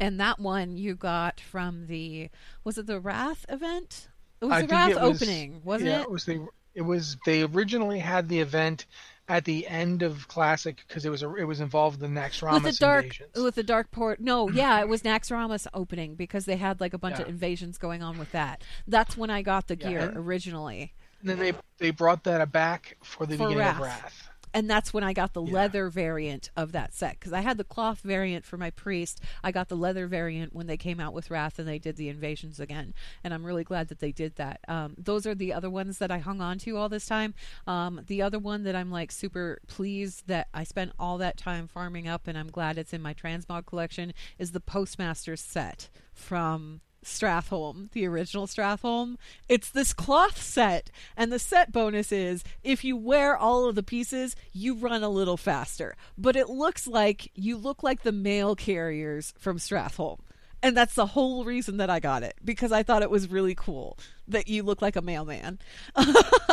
[0.00, 2.30] and that one you got from the
[2.64, 4.08] was it the Wrath event?
[4.40, 5.92] It was I the Wrath was- opening, wasn't it?
[5.92, 6.02] yeah, it?
[6.02, 8.86] It was the it was they originally had the event
[9.28, 12.62] at the end of Classic because it was a, it was involved in the Naxxramas
[12.62, 13.42] with the dark invasions.
[13.44, 16.98] with the dark port no yeah it was naxxramas opening because they had like a
[16.98, 20.16] bunch of invasions going on with that that's when i got the Yeah, gear and-
[20.16, 23.74] originally And then they they brought that back for the For beginning Wrath.
[23.76, 24.28] of Wrath.
[24.54, 25.52] And that's when i got the Yeah.
[25.52, 29.20] leather variant of that set because i had the cloth variant for my priest.
[29.42, 32.08] I got the leather variant when they came out with wrath and they did the
[32.08, 34.60] invasions again and i'm really glad that they did that.
[34.68, 37.34] Um, those are the other ones that i hung on to all this time.
[37.66, 41.68] Um, the other one that i'm like super pleased that i spent all that time
[41.68, 46.80] farming up and i'm glad it's in my transmog collection is the Postmaster set from
[47.04, 49.16] Stratholme, the original Stratholme.
[49.48, 53.82] It's this cloth set, and the set bonus is if you wear all of the
[53.82, 55.96] pieces, you run a little faster.
[56.16, 60.20] But it looks like you look like the mail carriers from Stratholme.
[60.62, 63.54] And that's the whole reason that I got it because I thought it was really
[63.54, 63.96] cool
[64.26, 65.58] that you look like a mailman.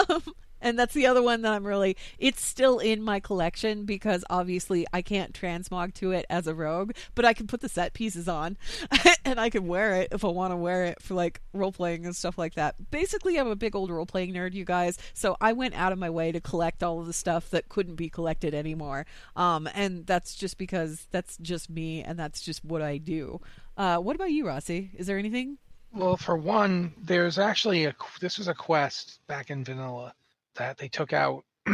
[0.07, 0.21] Um,
[0.65, 4.85] and that's the other one that I'm really it's still in my collection because obviously
[4.91, 8.27] I can't transmog to it as a rogue, but I can put the set pieces
[8.27, 8.57] on
[9.25, 12.05] and I can wear it if I want to wear it for like role playing
[12.05, 12.89] and stuff like that.
[12.89, 15.99] Basically, I'm a big old role playing nerd, you guys, so I went out of
[15.99, 19.05] my way to collect all of the stuff that couldn't be collected anymore.
[19.35, 23.39] Um and that's just because that's just me and that's just what I do.
[23.77, 24.89] Uh what about you, Rossi?
[24.95, 25.59] Is there anything?
[25.93, 30.13] Well, for one, there's actually a this was a quest back in vanilla
[30.55, 31.43] that they took out.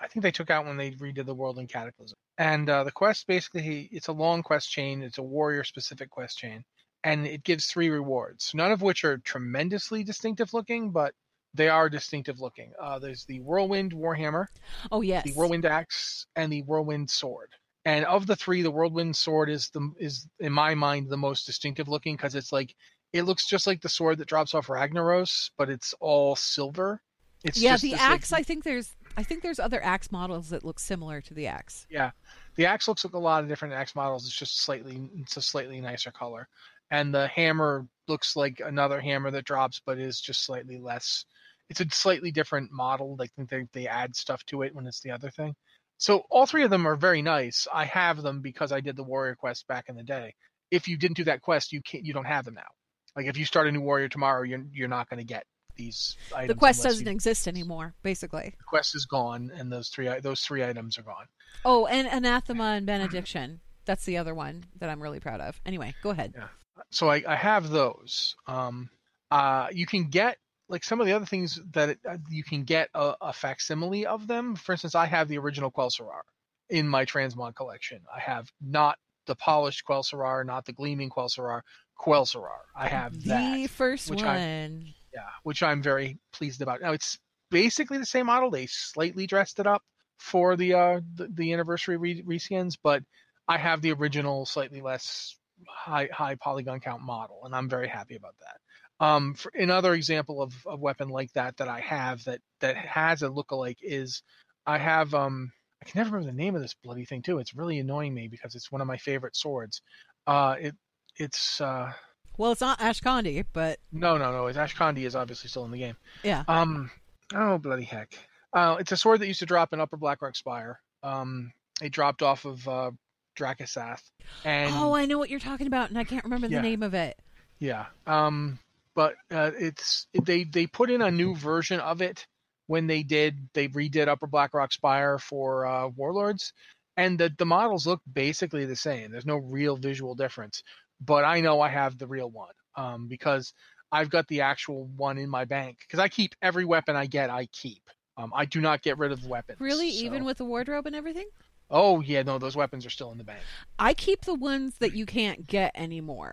[0.00, 2.16] I think they took out when they redid the world in Cataclysm.
[2.38, 5.02] And uh, the quest basically it's a long quest chain.
[5.02, 6.64] It's a warrior specific quest chain,
[7.02, 8.52] and it gives three rewards.
[8.54, 11.14] None of which are tremendously distinctive looking, but
[11.54, 12.72] they are distinctive looking.
[12.80, 14.46] Uh, there's the whirlwind warhammer,
[14.92, 15.24] Oh yes.
[15.24, 17.50] the whirlwind axe, and the whirlwind sword.
[17.84, 21.46] And of the three, the whirlwind sword is the is in my mind the most
[21.46, 22.74] distinctive looking because it's like
[23.12, 27.00] it looks just like the sword that drops off Ragnaros, but it's all silver.
[27.44, 28.32] It's yeah, the axe.
[28.32, 28.94] I think there's.
[29.16, 31.86] I think there's other axe models that look similar to the axe.
[31.90, 32.10] Yeah,
[32.56, 34.26] the axe looks like a lot of different axe models.
[34.26, 36.48] It's just slightly, it's a slightly nicer color,
[36.90, 41.24] and the hammer looks like another hammer that drops, but is just slightly less.
[41.68, 43.16] It's a slightly different model.
[43.20, 45.54] I think they they add stuff to it when it's the other thing.
[45.98, 47.66] So all three of them are very nice.
[47.72, 50.34] I have them because I did the warrior quest back in the day.
[50.70, 52.04] If you didn't do that quest, you can't.
[52.04, 52.70] You don't have them now.
[53.16, 55.44] Like if you start a new warrior tomorrow, you're you're not going to get
[55.78, 56.48] these items.
[56.48, 58.54] The quest doesn't you- exist anymore, basically.
[58.58, 61.26] The quest is gone, and those three those three items are gone.
[61.64, 63.60] Oh, and anathema and benediction.
[63.86, 65.58] That's the other one that I'm really proud of.
[65.64, 66.34] Anyway, go ahead.
[66.36, 66.48] Yeah.
[66.90, 68.36] So I, I have those.
[68.46, 68.90] Um,
[69.30, 70.36] uh, you can get
[70.68, 74.04] like some of the other things that it, uh, you can get a, a facsimile
[74.06, 74.56] of them.
[74.56, 76.20] For instance, I have the original Quel'Serrar
[76.68, 78.00] in my transmog collection.
[78.14, 81.62] I have not the polished Quel'Serrar, not the gleaming Quel'Serrar,
[81.98, 82.60] Quel'Serrar.
[82.76, 83.70] I have the that.
[83.70, 84.24] first one.
[84.24, 84.94] I-
[85.42, 86.80] which I'm very pleased about.
[86.80, 87.18] Now it's
[87.50, 88.50] basically the same model.
[88.50, 89.82] They slightly dressed it up
[90.18, 93.02] for the uh the, the anniversary re- reskins, but
[93.46, 95.36] I have the original, slightly less
[95.68, 99.04] high high polygon count model, and I'm very happy about that.
[99.04, 103.22] Um, for, another example of a weapon like that that I have that that has
[103.22, 104.22] a lookalike is
[104.66, 107.38] I have um I can never remember the name of this bloody thing too.
[107.38, 109.80] It's really annoying me because it's one of my favorite swords.
[110.26, 110.74] Uh, it
[111.16, 111.92] it's uh
[112.38, 114.46] Well, it's not Ash Ashkandi, but no no no.
[114.46, 115.96] It's Ashkandi is obviously still in the game.
[116.22, 116.44] yeah.
[116.48, 116.90] Um,
[117.34, 118.14] oh bloody heck!
[118.52, 120.80] Uh, it's a sword that used to drop in Upper Blackrock Spire.
[121.02, 122.90] Um, it dropped off of uh,
[123.36, 124.02] Drakkisath,
[124.44, 126.60] and oh, I know what you're talking about, and I can't remember the Yeah.
[126.62, 127.18] name of it.
[127.58, 127.86] yeah.
[128.06, 128.58] Um,
[128.94, 132.26] but uh, it's they they put in a new version of it
[132.66, 136.52] when they did they redid Upper Blackrock Spire for uh, Warlords,
[136.96, 139.10] and the the models look basically the same.
[139.12, 140.62] There's no real visual difference,
[141.00, 143.52] but I know I have the real one um, because
[143.90, 147.30] I've got the actual one in my bank because I keep every weapon I get.
[147.30, 147.82] I keep.
[148.16, 149.60] Um, I do not get rid of weapons.
[149.60, 151.28] Really, so- even with the wardrobe and everything?
[151.70, 153.40] Oh yeah, no, those weapons are still in the bank.
[153.78, 156.32] I keep the ones that you can't get anymore.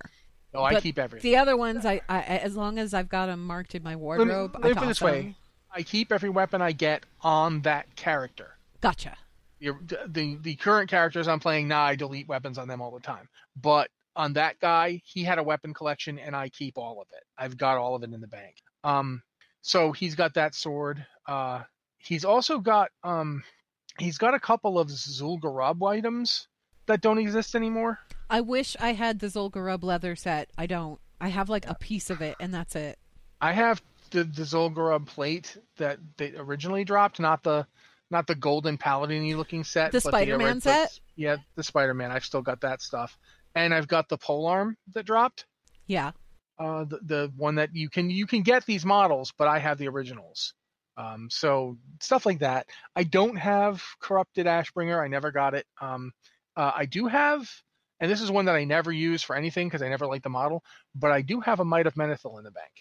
[0.53, 1.29] No, I keep everything.
[1.29, 3.97] The other ones, I, I as long as I've got them marked in my Let
[3.97, 5.35] me, wardrobe, let I me put this way: them.
[5.73, 8.55] I keep every weapon I get on that character.
[8.79, 9.17] Gotcha.
[9.59, 13.01] Your, the the current characters I'm playing now, I delete weapons on them all the
[13.01, 13.27] time.
[13.61, 17.23] But on that guy, he had a weapon collection, and I keep all of it.
[17.37, 18.55] I've got all of it in the bank.
[18.83, 19.21] Um,
[19.61, 21.05] so he's got that sword.
[21.27, 21.63] Uh,
[21.97, 23.43] he's also got um,
[23.99, 26.47] he's got a couple of Zul'Gurub items
[26.85, 27.99] that don't exist anymore.
[28.29, 30.49] I wish I had the Zul'Gurub leather set.
[30.57, 30.99] I don't.
[31.19, 32.97] I have like a piece of it, and that's it.
[33.41, 37.65] I have the the Zul'Gurub plate that they originally dropped, not the
[38.11, 39.91] not the golden paladin looking set.
[39.91, 40.99] The but Spider-Man but- set?
[41.15, 42.11] Yeah, the Spider Man.
[42.11, 43.17] I've still got that stuff,
[43.55, 45.45] and I've got the pole arm that dropped.
[45.87, 46.11] Yeah.
[46.59, 49.77] uh, the the one that you can you can get these models, but I have
[49.77, 50.53] the originals.
[50.97, 52.67] Um, so stuff like that.
[52.95, 55.03] I don't have corrupted Ashbringer.
[55.03, 55.65] I never got it.
[55.81, 56.13] Um,
[56.55, 57.49] uh, I do have,
[57.99, 60.29] and this is one that I never use for anything because I never liked the
[60.29, 60.63] model.
[60.95, 62.71] But I do have a Might of Menethil in the bank.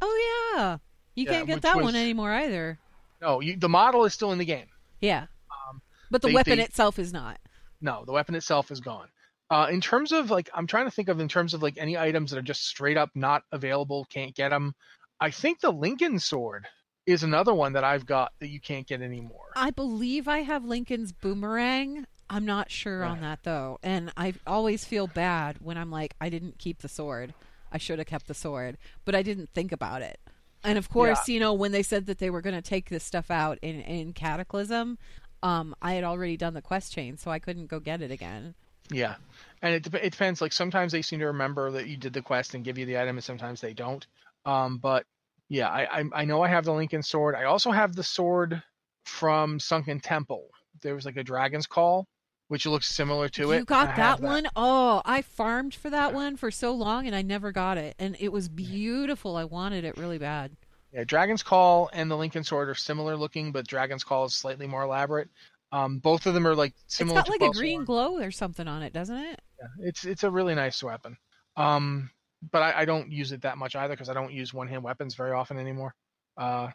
[0.00, 0.78] Oh yeah,
[1.16, 2.78] you Yeah, can't get that was- one anymore either.
[3.20, 4.66] No, you, the model is still in the game.
[5.00, 5.26] Yeah,
[5.68, 7.40] Um, but the they- weapon they- itself is not.
[7.80, 9.08] No, the weapon itself is gone.
[9.50, 11.98] Uh, in terms of like, I'm trying to think of in terms of like any
[11.98, 14.74] items that are just straight up not available, can't get them.
[15.20, 16.66] I think the Linken sword
[17.06, 19.50] is another one that I've got that you can't get anymore.
[19.54, 22.06] I believe I have Linken's boomerang.
[22.30, 26.30] I'm not sure on that though, and I always feel bad when I'm like, I
[26.30, 27.34] didn't keep the sword.
[27.70, 30.18] I should have kept the sword, but I didn't think about it.
[30.64, 33.04] And of course, you know, when they said that they were going to take this
[33.04, 34.96] stuff out in in Cataclysm,
[35.42, 38.54] um, I had already done the quest chain, so I couldn't go get it again.
[38.90, 39.16] Yeah,
[39.62, 40.40] and it it depends.
[40.40, 42.98] Like sometimes they seem to remember that you did the quest and give you the
[42.98, 44.06] item, and sometimes they don't.
[44.44, 45.06] Um, but
[45.48, 47.34] yeah, I, I I know I have the Linken sword.
[47.34, 48.62] I also have the sword
[49.04, 50.48] from Sunken Temple.
[50.82, 52.06] There was like a Dragon's Call,
[52.48, 53.58] which looks similar to it.
[53.58, 54.46] you got that have one?
[54.54, 58.16] Oh, I farmed for that one for so long, and I never got it, and
[58.20, 59.36] it was beautiful.
[59.36, 60.52] I wanted it really bad.
[60.92, 64.68] Yeah, Dragon's Call and the Linken Sword are similar looking, but Dragon's Call is slightly
[64.68, 65.28] more elaborate.
[65.74, 67.18] Um, both of them are like similar.
[67.18, 69.40] it's got like a green glow or something on it, doesn't it?
[69.60, 71.16] Yeah, it's it's a really nice weapon.
[71.56, 72.10] Um,
[72.52, 74.84] but I, I don't use it that much either because I don't use one hand
[74.84, 75.92] weapons very often anymore.
[76.36, 76.68] Uh,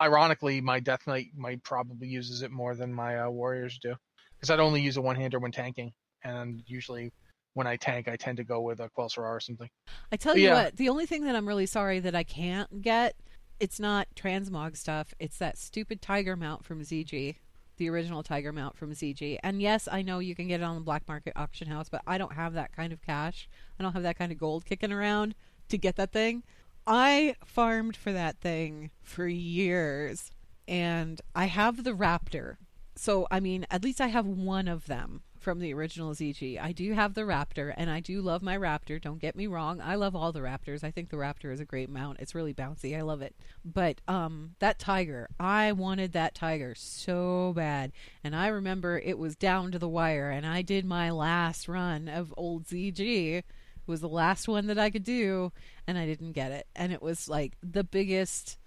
[0.00, 3.94] ironically, my Death Knight might probably uses it more than my uh, warriors do
[4.36, 5.92] because I'd only use a one hander when tanking,
[6.24, 7.12] and usually
[7.52, 9.68] when I tank, I tend to go with a Quel'Serrar or something.
[10.12, 10.64] I tell But you yeah.
[10.64, 13.16] what, the only thing that I'm really sorry that I can't get,
[13.60, 15.12] it's not transmog stuff.
[15.18, 17.36] It's that stupid tiger mount from ZG,
[17.76, 19.38] the original tiger mount from ZG.
[19.42, 22.02] And yes, I know you can get it on the black market auction house, but
[22.06, 23.48] I don't have that kind of cash.
[23.78, 25.34] I don't have that kind of gold kicking around
[25.68, 26.42] to get that thing.
[26.86, 30.30] I farmed for that thing for years,
[30.68, 32.56] and I have the Raptor.
[32.94, 36.60] So, I mean, at least I have one of them from the original ZG.
[36.60, 39.00] I do have the Raptor, and I do love my Raptor.
[39.00, 39.80] Don't get me wrong.
[39.80, 40.82] I love all the Raptors.
[40.82, 42.18] I think the Raptor is a great mount.
[42.18, 42.98] It's really bouncy.
[42.98, 43.36] I love it.
[43.64, 47.92] But um, that Tiger, I wanted that Tiger so bad.
[48.24, 52.08] And I remember it was down to the wire, and I did my last run
[52.08, 53.36] of old ZG.
[53.38, 53.44] It
[53.86, 55.52] was the last one that I could do,
[55.86, 56.66] and I didn't get it.
[56.74, 58.58] And it was like the biggest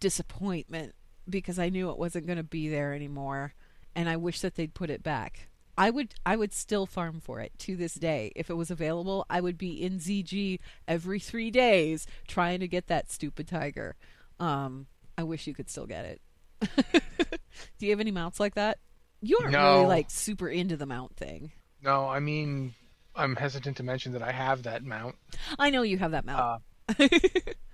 [0.00, 0.94] disappointment
[1.26, 3.54] because I knew it wasn't going to be there anymore
[3.96, 5.48] and I wish that they'd put it back.
[5.78, 8.32] I would I would still farm for it to this day.
[8.34, 10.58] If it was available, I would be in ZG
[10.88, 13.96] every 3 days trying to get that stupid tiger.
[14.40, 14.86] Um
[15.18, 16.20] I wish you could still get it.
[17.78, 18.78] Do you have any mounts like that?
[19.22, 21.52] You aren't really like super into the mount thing.
[21.82, 22.74] No, I mean,
[23.14, 25.16] I'm hesitant to mention that I have that mount.
[25.58, 26.62] I know you have that mount.
[26.88, 27.08] Uh,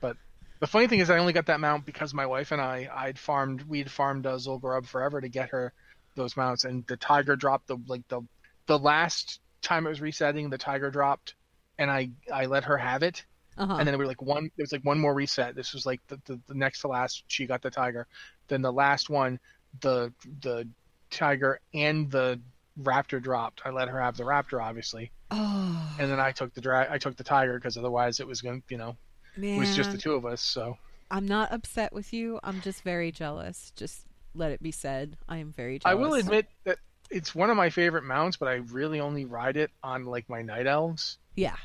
[0.01, 0.17] But
[0.61, 3.19] the funny thing is, I only got that mount because my wife and I, I'd
[3.19, 5.73] farmed, we'd farmed uh, Zul'Gurub forever to get her
[6.15, 8.23] those mounts, and the tiger dropped the like the
[8.67, 11.35] the last time it was resetting, the tiger dropped,
[11.79, 13.25] and I I let her have it,
[13.57, 13.77] uh-huh.
[13.79, 15.55] and then we were like one, there was like one more reset.
[15.55, 18.07] This was like the, the the next to last, she got the tiger,
[18.49, 19.39] then the last one,
[19.81, 20.69] the the
[21.11, 22.41] tiger and the
[22.81, 23.63] raptor dropped.
[23.65, 26.99] I let her have the raptor, obviously, oh, and then I took the dra- I
[26.99, 28.97] took the tiger because otherwise it was going, you know,
[29.37, 29.57] man.
[29.57, 30.43] it was just the two of us.
[30.43, 30.77] So
[31.11, 32.41] I'm not upset with you.
[32.43, 33.73] I'm just very jealous.
[33.77, 35.17] Just let it be said.
[35.29, 36.79] I am very I will admit that
[37.11, 40.43] it's one of my favorite mounts, but I really only ride it on like my
[40.43, 41.19] night elves.
[41.37, 41.57] Yeah.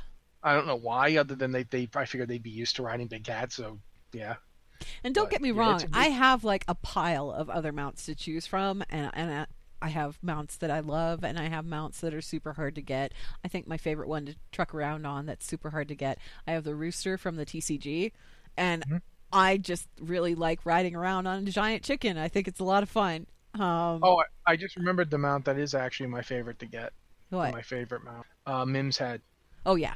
[0.44, 3.08] I don't know why, other than they they I figured they'd be used to riding
[3.08, 3.56] big cats.
[3.56, 3.80] So
[4.14, 4.36] yeah,
[5.04, 7.72] And don't But, get me wrong, a I big- have like a pile of other
[7.72, 9.48] mounts to choose from, and and I-
[9.80, 12.82] I have mounts that I love, and I have mounts that are super hard to
[12.82, 13.14] get.
[13.46, 16.18] I think my favorite one to truck around on that's super hard to get.
[16.48, 18.12] I have the Rooster from the TCG,
[18.58, 18.98] and Mm-hmm.
[19.32, 22.18] I just really like riding around on a giant chicken.
[22.18, 23.28] I think it's a lot of fun.
[23.56, 26.94] Um, Oh, I, I just remembered the mount that is actually my favorite to get.
[27.30, 27.52] what?
[27.54, 29.22] My favorite mount, uh, Mim's head,
[29.66, 29.96] Oh yeah,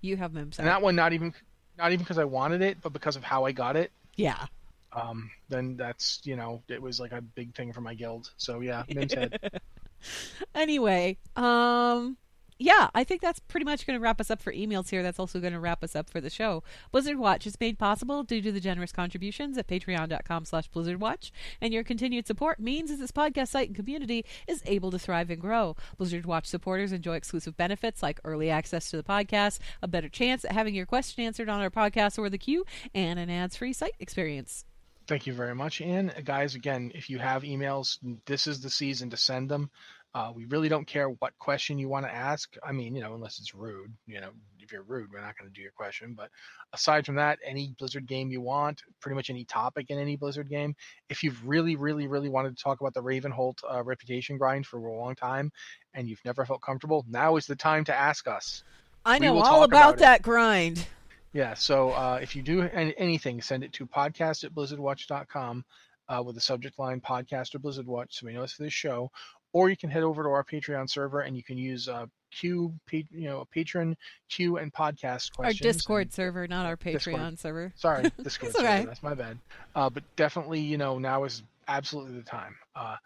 [0.00, 0.56] you have Mims.
[0.56, 0.64] Head.
[0.64, 1.32] And that one not even
[1.78, 3.92] not even because I wanted it, but because of how I got it.
[4.16, 4.46] yeah.
[4.92, 8.30] Um, then that's you know it was like a big thing for my guild.
[8.36, 9.60] So yeah, Mim's head.
[10.54, 12.16] anyway, um
[12.58, 15.02] yeah, I think that's pretty much going to wrap us up for emails here.
[15.02, 16.62] That's also going to wrap us up for the show.
[16.92, 21.30] Blizzard Watch is made possible due to the generous contributions at patreon.com slash blizzardwatch,
[21.60, 25.30] and your continued support means that this podcast site and community is able to thrive
[25.30, 25.74] and grow.
[25.98, 30.44] Blizzard Watch supporters enjoy exclusive benefits like early access to the podcast, a better chance
[30.44, 33.94] at having your question answered on our podcast or the queue, and an ads-free site
[33.98, 34.64] experience.
[35.06, 36.12] Thank you very much, Anne.
[36.24, 39.70] Guys, again, if you have emails, this is the season to send them.
[40.14, 42.54] Uh, we really don't care what question you want to ask.
[42.62, 45.50] I mean, you know, unless it's rude, you know, if you're rude, we're not going
[45.50, 46.14] to do your question.
[46.16, 46.30] But
[46.72, 50.48] aside from that, any Blizzard game you want, pretty much any topic in any Blizzard
[50.48, 50.76] game.
[51.08, 54.78] If you've really, really, really wanted to talk about the Ravenholdt uh, reputation grind for
[54.78, 55.50] a long time,
[55.94, 58.62] and you've never felt comfortable, now is the time to ask us.
[59.04, 60.86] I know all about, about that grind.
[61.32, 65.64] Yeah, so uh, if you do anything, send it to podcast at blizzardwatch.com
[66.08, 68.72] uh, with the subject line podcast or Blizzard Watch so we know it's for this
[68.72, 69.10] show.
[69.54, 72.74] Or you can head over to our Patreon server and you can use uh, Q,
[72.90, 73.96] you know, a patron
[74.28, 75.52] Q and podcast Our.
[75.52, 77.38] Discord server, not our Patreon Discord.
[77.38, 77.72] server.
[77.76, 78.66] Sorry, Discord server.
[78.66, 78.84] okay.
[78.84, 79.38] That's my bad.
[79.74, 82.56] Uh, but definitely, you know, now is absolutely the time.
[82.74, 82.96] Uh,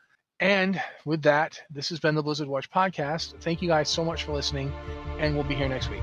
[0.40, 3.34] and with that, this has been the Blizzard Watch podcast.
[3.40, 4.72] Thank you guys so much for listening,
[5.18, 6.02] and we'll be here next week.